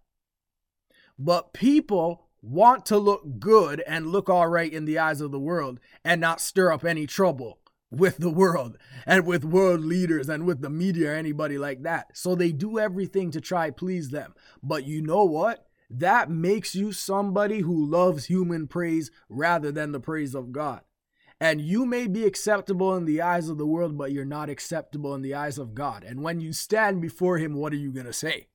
But 1.17 1.53
people 1.53 2.28
want 2.41 2.85
to 2.87 2.97
look 2.97 3.39
good 3.39 3.81
and 3.87 4.07
look 4.07 4.29
all 4.29 4.47
right 4.47 4.71
in 4.71 4.85
the 4.85 4.99
eyes 4.99 5.21
of 5.21 5.31
the 5.31 5.39
world 5.39 5.79
and 6.03 6.21
not 6.21 6.41
stir 6.41 6.71
up 6.71 6.85
any 6.85 7.05
trouble 7.05 7.59
with 7.91 8.17
the 8.17 8.29
world 8.29 8.77
and 9.05 9.25
with 9.25 9.43
world 9.43 9.81
leaders 9.81 10.29
and 10.29 10.45
with 10.45 10.61
the 10.61 10.69
media 10.69 11.11
or 11.11 11.15
anybody 11.15 11.57
like 11.57 11.83
that. 11.83 12.15
So 12.15 12.35
they 12.35 12.51
do 12.51 12.79
everything 12.79 13.31
to 13.31 13.41
try 13.41 13.71
please 13.71 14.09
them. 14.09 14.33
But 14.61 14.85
you 14.85 15.01
know 15.01 15.23
what? 15.23 15.65
That 15.89 16.29
makes 16.29 16.75
you 16.75 16.91
somebody 16.91 17.61
who 17.61 17.89
loves 17.89 18.25
human 18.25 18.67
praise 18.67 19.09
rather 19.27 19.71
than 19.71 19.91
the 19.91 19.99
praise 19.99 20.35
of 20.35 20.51
God. 20.51 20.81
And 21.41 21.61
you 21.61 21.85
may 21.85 22.07
be 22.07 22.25
acceptable 22.25 22.95
in 22.95 23.05
the 23.05 23.21
eyes 23.21 23.47
of 23.47 23.57
the 23.57 23.65
world, 23.65 23.97
but 23.97 24.11
you're 24.11 24.25
not 24.25 24.49
acceptable 24.49 25.15
in 25.15 25.21
the 25.21 25.33
eyes 25.33 25.57
of 25.57 25.73
God. 25.73 26.03
And 26.03 26.21
when 26.21 26.41
you 26.41 26.51
stand 26.51 27.01
before 27.01 27.37
Him, 27.37 27.55
what 27.55 27.71
are 27.71 27.77
you 27.77 27.93
going 27.93 28.05
to 28.05 28.13
say? 28.13 28.49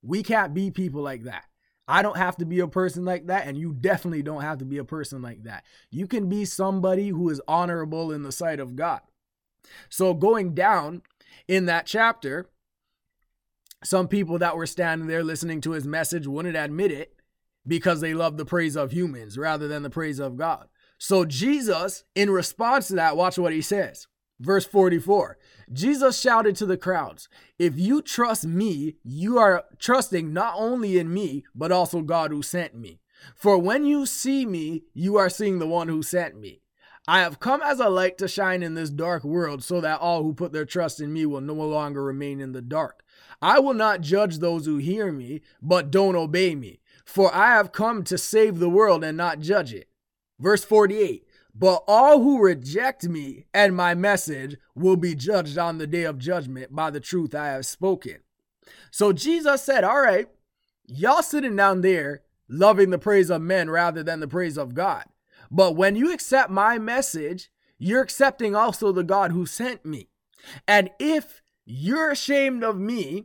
We 0.00 0.22
can't 0.22 0.54
be 0.54 0.70
people 0.70 1.02
like 1.02 1.24
that. 1.24 1.44
I 1.88 2.02
don't 2.02 2.16
have 2.16 2.36
to 2.38 2.44
be 2.44 2.60
a 2.60 2.68
person 2.68 3.04
like 3.04 3.26
that, 3.26 3.46
and 3.46 3.56
you 3.56 3.72
definitely 3.72 4.22
don't 4.22 4.42
have 4.42 4.58
to 4.58 4.64
be 4.64 4.78
a 4.78 4.84
person 4.84 5.22
like 5.22 5.44
that. 5.44 5.64
You 5.90 6.06
can 6.06 6.28
be 6.28 6.44
somebody 6.44 7.08
who 7.08 7.28
is 7.28 7.40
honorable 7.46 8.10
in 8.12 8.22
the 8.22 8.32
sight 8.32 8.58
of 8.58 8.74
God. 8.74 9.00
So 9.88 10.14
going 10.14 10.54
down 10.54 11.02
in 11.46 11.66
that 11.66 11.86
chapter, 11.86 12.48
some 13.84 14.08
people 14.08 14.38
that 14.38 14.56
were 14.56 14.66
standing 14.66 15.06
there 15.06 15.22
listening 15.22 15.60
to 15.62 15.72
his 15.72 15.86
message 15.86 16.26
wouldn't 16.26 16.56
admit 16.56 16.90
it 16.90 17.14
because 17.66 18.00
they 18.00 18.14
love 18.14 18.36
the 18.36 18.44
praise 18.44 18.76
of 18.76 18.92
humans 18.92 19.38
rather 19.38 19.68
than 19.68 19.82
the 19.82 19.90
praise 19.90 20.18
of 20.18 20.36
God. 20.36 20.68
So 20.98 21.24
Jesus, 21.24 22.04
in 22.14 22.30
response 22.30 22.88
to 22.88 22.94
that, 22.94 23.16
watch 23.16 23.38
what 23.38 23.52
he 23.52 23.60
says. 23.60 24.06
Verse 24.38 24.66
44 24.66 25.38
Jesus 25.72 26.20
shouted 26.20 26.56
to 26.56 26.66
the 26.66 26.76
crowds, 26.76 27.28
If 27.58 27.78
you 27.78 28.02
trust 28.02 28.44
me, 28.46 28.96
you 29.02 29.38
are 29.38 29.64
trusting 29.78 30.32
not 30.32 30.54
only 30.56 30.98
in 30.98 31.12
me, 31.12 31.44
but 31.54 31.72
also 31.72 32.02
God 32.02 32.30
who 32.30 32.42
sent 32.42 32.74
me. 32.74 33.00
For 33.34 33.58
when 33.58 33.84
you 33.84 34.06
see 34.06 34.44
me, 34.46 34.84
you 34.92 35.16
are 35.16 35.30
seeing 35.30 35.58
the 35.58 35.66
one 35.66 35.88
who 35.88 36.02
sent 36.02 36.38
me. 36.38 36.60
I 37.08 37.20
have 37.20 37.38
come 37.38 37.62
as 37.62 37.78
a 37.78 37.88
light 37.88 38.18
to 38.18 38.28
shine 38.28 38.62
in 38.62 38.74
this 38.74 38.90
dark 38.90 39.22
world 39.22 39.62
so 39.62 39.80
that 39.80 40.00
all 40.00 40.24
who 40.24 40.34
put 40.34 40.52
their 40.52 40.64
trust 40.64 41.00
in 41.00 41.12
me 41.12 41.24
will 41.24 41.40
no 41.40 41.54
longer 41.54 42.02
remain 42.02 42.40
in 42.40 42.52
the 42.52 42.62
dark. 42.62 43.04
I 43.40 43.60
will 43.60 43.74
not 43.74 44.00
judge 44.00 44.38
those 44.38 44.66
who 44.66 44.78
hear 44.78 45.12
me, 45.12 45.40
but 45.62 45.92
don't 45.92 46.16
obey 46.16 46.56
me. 46.56 46.80
For 47.04 47.32
I 47.32 47.54
have 47.54 47.70
come 47.70 48.02
to 48.04 48.18
save 48.18 48.58
the 48.58 48.68
world 48.68 49.04
and 49.04 49.16
not 49.16 49.38
judge 49.38 49.72
it. 49.72 49.88
Verse 50.40 50.64
48 50.64 51.25
But 51.58 51.84
all 51.86 52.20
who 52.22 52.42
reject 52.42 53.04
me 53.04 53.46
and 53.54 53.74
my 53.74 53.94
message 53.94 54.56
will 54.74 54.96
be 54.96 55.14
judged 55.14 55.56
on 55.56 55.78
the 55.78 55.86
day 55.86 56.04
of 56.04 56.18
judgment 56.18 56.74
by 56.74 56.90
the 56.90 57.00
truth 57.00 57.34
I 57.34 57.48
have 57.48 57.64
spoken. 57.64 58.18
So 58.90 59.12
Jesus 59.12 59.62
said, 59.62 59.82
All 59.82 60.00
right, 60.00 60.28
y'all 60.86 61.22
sitting 61.22 61.56
down 61.56 61.80
there 61.80 62.22
loving 62.48 62.90
the 62.90 62.98
praise 62.98 63.30
of 63.30 63.40
men 63.40 63.70
rather 63.70 64.02
than 64.02 64.20
the 64.20 64.28
praise 64.28 64.58
of 64.58 64.74
God. 64.74 65.04
But 65.50 65.76
when 65.76 65.96
you 65.96 66.12
accept 66.12 66.50
my 66.50 66.78
message, 66.78 67.50
you're 67.78 68.02
accepting 68.02 68.54
also 68.54 68.92
the 68.92 69.04
God 69.04 69.32
who 69.32 69.46
sent 69.46 69.84
me. 69.84 70.08
And 70.68 70.90
if 70.98 71.42
you're 71.64 72.10
ashamed 72.10 72.64
of 72.64 72.78
me 72.78 73.24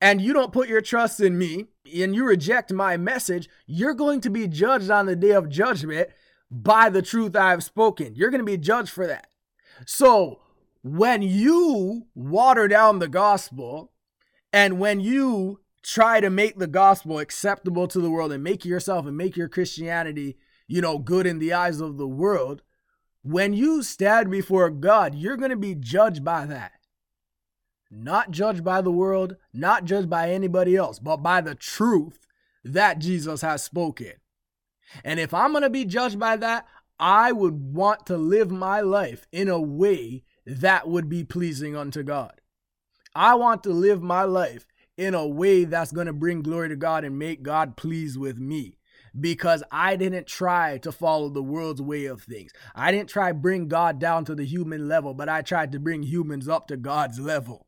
and 0.00 0.20
you 0.22 0.32
don't 0.32 0.52
put 0.52 0.68
your 0.68 0.80
trust 0.80 1.20
in 1.20 1.36
me 1.36 1.66
and 1.94 2.14
you 2.14 2.24
reject 2.24 2.72
my 2.72 2.96
message, 2.96 3.48
you're 3.66 3.94
going 3.94 4.20
to 4.22 4.30
be 4.30 4.48
judged 4.48 4.90
on 4.90 5.06
the 5.06 5.16
day 5.16 5.32
of 5.32 5.50
judgment 5.50 6.08
by 6.50 6.88
the 6.88 7.02
truth 7.02 7.34
I 7.36 7.50
have 7.50 7.64
spoken. 7.64 8.14
You're 8.14 8.30
going 8.30 8.40
to 8.40 8.44
be 8.44 8.56
judged 8.56 8.90
for 8.90 9.06
that. 9.06 9.28
So 9.86 10.40
when 10.82 11.22
you 11.22 12.06
water 12.14 12.68
down 12.68 12.98
the 12.98 13.08
gospel 13.08 13.92
and 14.52 14.78
when 14.78 15.00
you 15.00 15.60
try 15.82 16.20
to 16.20 16.30
make 16.30 16.58
the 16.58 16.66
gospel 16.66 17.18
acceptable 17.18 17.88
to 17.88 18.00
the 18.00 18.10
world 18.10 18.32
and 18.32 18.42
make 18.42 18.64
yourself 18.64 19.06
and 19.06 19.16
make 19.16 19.36
your 19.36 19.48
Christianity 19.48 20.36
you 20.68 20.80
know, 20.80 20.98
good 20.98 21.26
in 21.26 21.38
the 21.38 21.52
eyes 21.52 21.80
of 21.80 21.96
the 21.96 22.08
world, 22.08 22.62
when 23.22 23.52
you 23.52 23.82
stand 23.82 24.30
before 24.30 24.70
God, 24.70 25.14
you're 25.14 25.36
going 25.36 25.50
to 25.50 25.56
be 25.56 25.74
judged 25.74 26.24
by 26.24 26.46
that. 26.46 26.72
Not 27.90 28.30
judged 28.30 28.64
by 28.64 28.80
the 28.80 28.90
world, 28.90 29.36
not 29.52 29.84
judged 29.84 30.10
by 30.10 30.30
anybody 30.30 30.76
else, 30.76 30.98
but 30.98 31.18
by 31.18 31.40
the 31.40 31.54
truth 31.54 32.26
that 32.64 32.98
Jesus 32.98 33.42
has 33.42 33.62
spoken. 33.62 34.12
And 35.04 35.20
if 35.20 35.34
I'm 35.34 35.52
going 35.52 35.62
to 35.62 35.70
be 35.70 35.84
judged 35.84 36.18
by 36.18 36.36
that, 36.36 36.66
I 36.98 37.32
would 37.32 37.74
want 37.74 38.06
to 38.06 38.16
live 38.16 38.50
my 38.50 38.80
life 38.80 39.26
in 39.32 39.48
a 39.48 39.60
way 39.60 40.24
that 40.46 40.88
would 40.88 41.08
be 41.08 41.24
pleasing 41.24 41.76
unto 41.76 42.02
God. 42.02 42.40
I 43.14 43.34
want 43.34 43.62
to 43.64 43.70
live 43.70 44.02
my 44.02 44.24
life 44.24 44.66
in 44.96 45.14
a 45.14 45.26
way 45.26 45.64
that's 45.64 45.92
going 45.92 46.06
to 46.06 46.12
bring 46.12 46.42
glory 46.42 46.68
to 46.70 46.76
God 46.76 47.04
and 47.04 47.18
make 47.18 47.42
God 47.42 47.76
pleased 47.76 48.18
with 48.18 48.38
me 48.38 48.78
because 49.18 49.62
I 49.70 49.96
didn't 49.96 50.26
try 50.26 50.78
to 50.78 50.92
follow 50.92 51.28
the 51.28 51.42
world's 51.42 51.82
way 51.82 52.06
of 52.06 52.22
things. 52.22 52.52
I 52.74 52.92
didn't 52.92 53.08
try 53.08 53.32
bring 53.32 53.68
God 53.68 53.98
down 53.98 54.24
to 54.26 54.34
the 54.34 54.44
human 54.44 54.88
level, 54.88 55.14
but 55.14 55.28
I 55.28 55.42
tried 55.42 55.72
to 55.72 55.80
bring 55.80 56.02
humans 56.02 56.48
up 56.48 56.68
to 56.68 56.76
God's 56.76 57.18
level. 57.18 57.65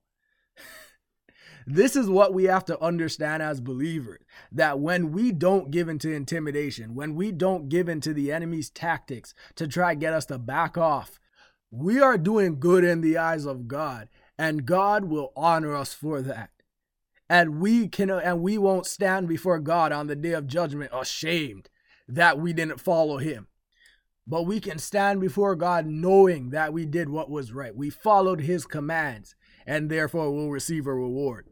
This 1.69 1.97
is 1.97 2.09
what 2.09 2.33
we 2.33 2.45
have 2.45 2.65
to 2.67 2.83
understand 2.83 3.43
as 3.43 3.61
believers 3.61 4.21
that 4.53 4.79
when 4.79 5.13
we 5.13 5.33
don't 5.33 5.71
give 5.71 5.89
into 5.89 6.11
intimidation, 6.13 6.95
when 6.95 7.15
we 7.15 7.33
don't 7.33 7.69
give 7.69 7.89
into 7.89 8.15
the 8.15 8.33
enemy's 8.33 8.71
tactics 8.71 9.35
to 9.57 9.67
try 9.67 9.95
get 9.95 10.15
us 10.15 10.27
to 10.27 10.39
back 10.39 10.79
off, 10.79 11.19
we 11.71 12.01
are 12.01 12.17
doing 12.19 12.59
good 12.59 12.85
in 12.85 13.01
the 13.01 13.19
eyes 13.19 13.45
of 13.45 13.69
God, 13.69 14.09
and 14.39 14.65
God 14.65 15.05
will 15.05 15.33
honor 15.37 15.77
us 15.77 15.93
for 15.93 16.23
that 16.23 16.51
and 17.29 17.61
we 17.61 17.89
can 17.89 18.11
and 18.11 18.41
we 18.41 18.57
won't 18.59 18.87
stand 18.87 19.29
before 19.29 19.59
God 19.59 19.93
on 19.93 20.07
the 20.07 20.17
day 20.17 20.33
of 20.33 20.47
judgment 20.47 20.91
ashamed 20.93 21.69
that 22.07 22.39
we 22.39 22.53
didn't 22.53 22.81
follow 22.81 23.19
him. 23.19 23.49
But 24.27 24.43
we 24.43 24.61
can 24.61 24.79
stand 24.79 25.21
before 25.21 25.55
God 25.57 25.87
knowing 25.87 26.51
that 26.51 26.73
we 26.73 26.85
did 26.85 27.09
what 27.09 27.31
was 27.31 27.53
right. 27.53 27.75
We 27.75 27.91
followed 27.91 28.43
his 28.43 28.67
commands 28.67 29.35
and 29.67 29.91
therefore 29.91 30.31
will 30.31 30.51
receive 30.51 30.87
a 30.87 30.95
reward. 30.95 31.47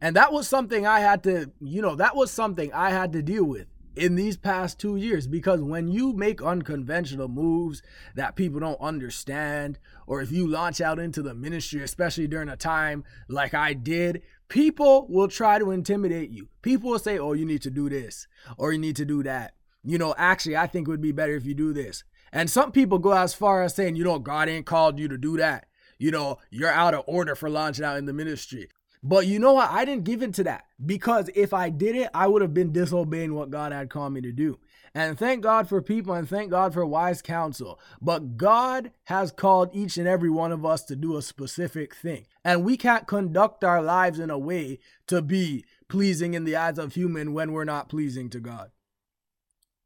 And 0.00 0.14
that 0.16 0.32
was 0.32 0.48
something 0.48 0.86
I 0.86 1.00
had 1.00 1.22
to, 1.24 1.50
you 1.60 1.82
know, 1.82 1.96
that 1.96 2.14
was 2.14 2.30
something 2.30 2.72
I 2.72 2.90
had 2.90 3.12
to 3.12 3.22
deal 3.22 3.44
with 3.44 3.66
in 3.96 4.14
these 4.14 4.36
past 4.36 4.78
two 4.78 4.96
years 4.96 5.26
because 5.26 5.60
when 5.60 5.88
you 5.88 6.12
make 6.12 6.40
unconventional 6.40 7.26
moves 7.26 7.82
that 8.14 8.36
people 8.36 8.60
don't 8.60 8.80
understand, 8.80 9.78
or 10.06 10.22
if 10.22 10.30
you 10.30 10.46
launch 10.46 10.80
out 10.80 11.00
into 11.00 11.20
the 11.20 11.34
ministry, 11.34 11.82
especially 11.82 12.28
during 12.28 12.48
a 12.48 12.56
time 12.56 13.02
like 13.28 13.54
I 13.54 13.72
did, 13.72 14.22
people 14.48 15.06
will 15.08 15.28
try 15.28 15.58
to 15.58 15.72
intimidate 15.72 16.30
you. 16.30 16.48
People 16.62 16.90
will 16.90 16.98
say, 17.00 17.18
oh, 17.18 17.32
you 17.32 17.44
need 17.44 17.62
to 17.62 17.70
do 17.70 17.88
this, 17.88 18.28
or 18.56 18.72
you 18.72 18.78
need 18.78 18.96
to 18.96 19.04
do 19.04 19.24
that. 19.24 19.54
You 19.84 19.98
know, 19.98 20.14
actually, 20.16 20.56
I 20.56 20.68
think 20.68 20.86
it 20.86 20.90
would 20.90 21.00
be 21.00 21.12
better 21.12 21.34
if 21.34 21.44
you 21.44 21.54
do 21.54 21.72
this. 21.72 22.04
And 22.32 22.48
some 22.50 22.72
people 22.72 22.98
go 22.98 23.12
as 23.12 23.34
far 23.34 23.62
as 23.62 23.74
saying, 23.74 23.96
you 23.96 24.04
know, 24.04 24.18
God 24.18 24.48
ain't 24.48 24.66
called 24.66 24.98
you 24.98 25.08
to 25.08 25.18
do 25.18 25.36
that. 25.38 25.66
You 25.98 26.10
know, 26.12 26.38
you're 26.50 26.70
out 26.70 26.94
of 26.94 27.04
order 27.06 27.34
for 27.34 27.50
launching 27.50 27.84
out 27.84 27.96
in 27.96 28.04
the 28.04 28.12
ministry. 28.12 28.68
But 29.02 29.26
you 29.26 29.38
know 29.38 29.52
what? 29.52 29.70
I 29.70 29.84
didn't 29.84 30.04
give 30.04 30.22
in 30.22 30.32
to 30.32 30.44
that 30.44 30.64
because 30.84 31.30
if 31.34 31.54
I 31.54 31.70
did 31.70 31.94
it, 31.94 32.10
I 32.12 32.26
would 32.26 32.42
have 32.42 32.54
been 32.54 32.72
disobeying 32.72 33.34
what 33.34 33.50
God 33.50 33.72
had 33.72 33.90
called 33.90 34.12
me 34.12 34.20
to 34.22 34.32
do. 34.32 34.58
And 34.94 35.18
thank 35.18 35.42
God 35.42 35.68
for 35.68 35.80
people 35.80 36.14
and 36.14 36.28
thank 36.28 36.50
God 36.50 36.74
for 36.74 36.84
wise 36.84 37.22
counsel. 37.22 37.78
But 38.00 38.36
God 38.36 38.90
has 39.04 39.30
called 39.30 39.70
each 39.72 39.96
and 39.96 40.08
every 40.08 40.30
one 40.30 40.50
of 40.50 40.64
us 40.64 40.82
to 40.84 40.96
do 40.96 41.16
a 41.16 41.22
specific 41.22 41.94
thing. 41.94 42.26
And 42.44 42.64
we 42.64 42.76
can't 42.76 43.06
conduct 43.06 43.62
our 43.62 43.82
lives 43.82 44.18
in 44.18 44.30
a 44.30 44.38
way 44.38 44.80
to 45.06 45.22
be 45.22 45.64
pleasing 45.88 46.34
in 46.34 46.44
the 46.44 46.56
eyes 46.56 46.78
of 46.78 46.94
human 46.94 47.32
when 47.32 47.52
we're 47.52 47.64
not 47.64 47.88
pleasing 47.88 48.30
to 48.30 48.40
God. 48.40 48.70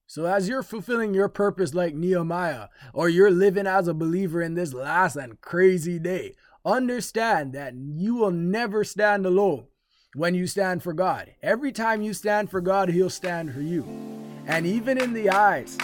So, 0.06 0.26
as 0.26 0.46
you're 0.46 0.62
fulfilling 0.62 1.14
your 1.14 1.30
purpose 1.30 1.72
like 1.72 1.94
Nehemiah, 1.94 2.68
or 2.92 3.08
you're 3.08 3.30
living 3.30 3.66
as 3.66 3.88
a 3.88 3.94
believer 3.94 4.42
in 4.42 4.54
this 4.54 4.74
last 4.74 5.16
and 5.16 5.40
crazy 5.40 5.98
day, 5.98 6.34
Understand 6.64 7.54
that 7.54 7.74
you 7.74 8.14
will 8.14 8.30
never 8.30 8.84
stand 8.84 9.26
alone 9.26 9.66
when 10.14 10.34
you 10.34 10.46
stand 10.46 10.82
for 10.82 10.92
God. 10.92 11.34
Every 11.42 11.72
time 11.72 12.02
you 12.02 12.14
stand 12.14 12.50
for 12.50 12.60
God, 12.60 12.88
He'll 12.88 13.10
stand 13.10 13.52
for 13.52 13.60
you. 13.60 13.84
And 14.46 14.64
even 14.64 14.96
in 14.96 15.12
the 15.12 15.30
eyes 15.30 15.76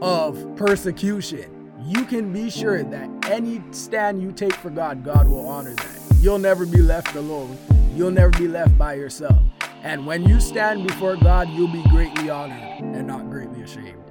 of 0.00 0.56
persecution, 0.56 1.72
you 1.84 2.04
can 2.04 2.32
be 2.32 2.50
sure 2.50 2.84
that 2.84 3.08
any 3.26 3.60
stand 3.72 4.22
you 4.22 4.30
take 4.30 4.54
for 4.54 4.70
God, 4.70 5.04
God 5.04 5.26
will 5.26 5.48
honor 5.48 5.74
that. 5.74 6.00
You'll 6.20 6.38
never 6.38 6.66
be 6.66 6.78
left 6.78 7.16
alone. 7.16 7.58
You'll 7.96 8.12
never 8.12 8.30
be 8.38 8.46
left 8.46 8.78
by 8.78 8.94
yourself. 8.94 9.42
And 9.82 10.06
when 10.06 10.22
you 10.22 10.38
stand 10.38 10.86
before 10.86 11.16
God, 11.16 11.48
you'll 11.50 11.72
be 11.72 11.82
greatly 11.88 12.30
honored 12.30 12.62
and 12.80 13.08
not 13.08 13.28
greatly 13.28 13.62
ashamed. 13.62 14.01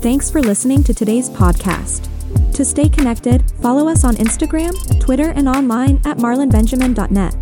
Thanks 0.00 0.30
for 0.30 0.40
listening 0.40 0.84
to 0.84 0.94
today's 0.94 1.28
podcast. 1.28 2.08
To 2.54 2.64
stay 2.64 2.88
connected, 2.88 3.42
follow 3.60 3.88
us 3.88 4.04
on 4.04 4.14
Instagram, 4.16 5.00
Twitter, 5.00 5.30
and 5.30 5.48
online 5.48 6.00
at 6.04 6.18
marlonbenjamin.net. 6.18 7.34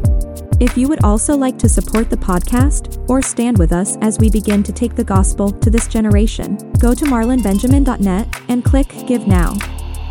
If 0.60 0.76
you 0.76 0.88
would 0.88 1.02
also 1.02 1.36
like 1.36 1.58
to 1.58 1.68
support 1.68 2.10
the 2.10 2.16
podcast 2.16 3.08
or 3.08 3.20
stand 3.20 3.58
with 3.58 3.72
us 3.72 3.96
as 4.00 4.18
we 4.18 4.30
begin 4.30 4.62
to 4.62 4.72
take 4.72 4.94
the 4.94 5.04
gospel 5.04 5.50
to 5.50 5.70
this 5.70 5.88
generation, 5.88 6.56
go 6.78 6.94
to 6.94 7.04
marlonbenjamin.net 7.04 8.40
and 8.48 8.64
click 8.64 8.88
Give 9.06 9.26
Now. 9.26 9.54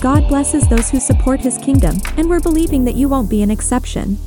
God 0.02 0.28
blesses 0.28 0.68
those 0.68 0.90
who 0.90 1.00
support 1.00 1.40
his 1.40 1.58
kingdom, 1.58 1.96
and 2.18 2.30
we're 2.30 2.42
believing 2.42 2.84
that 2.86 2.96
you 2.96 3.08
won't 3.08 3.30
be 3.30 3.42
an 3.42 3.52
exception. 3.52 4.18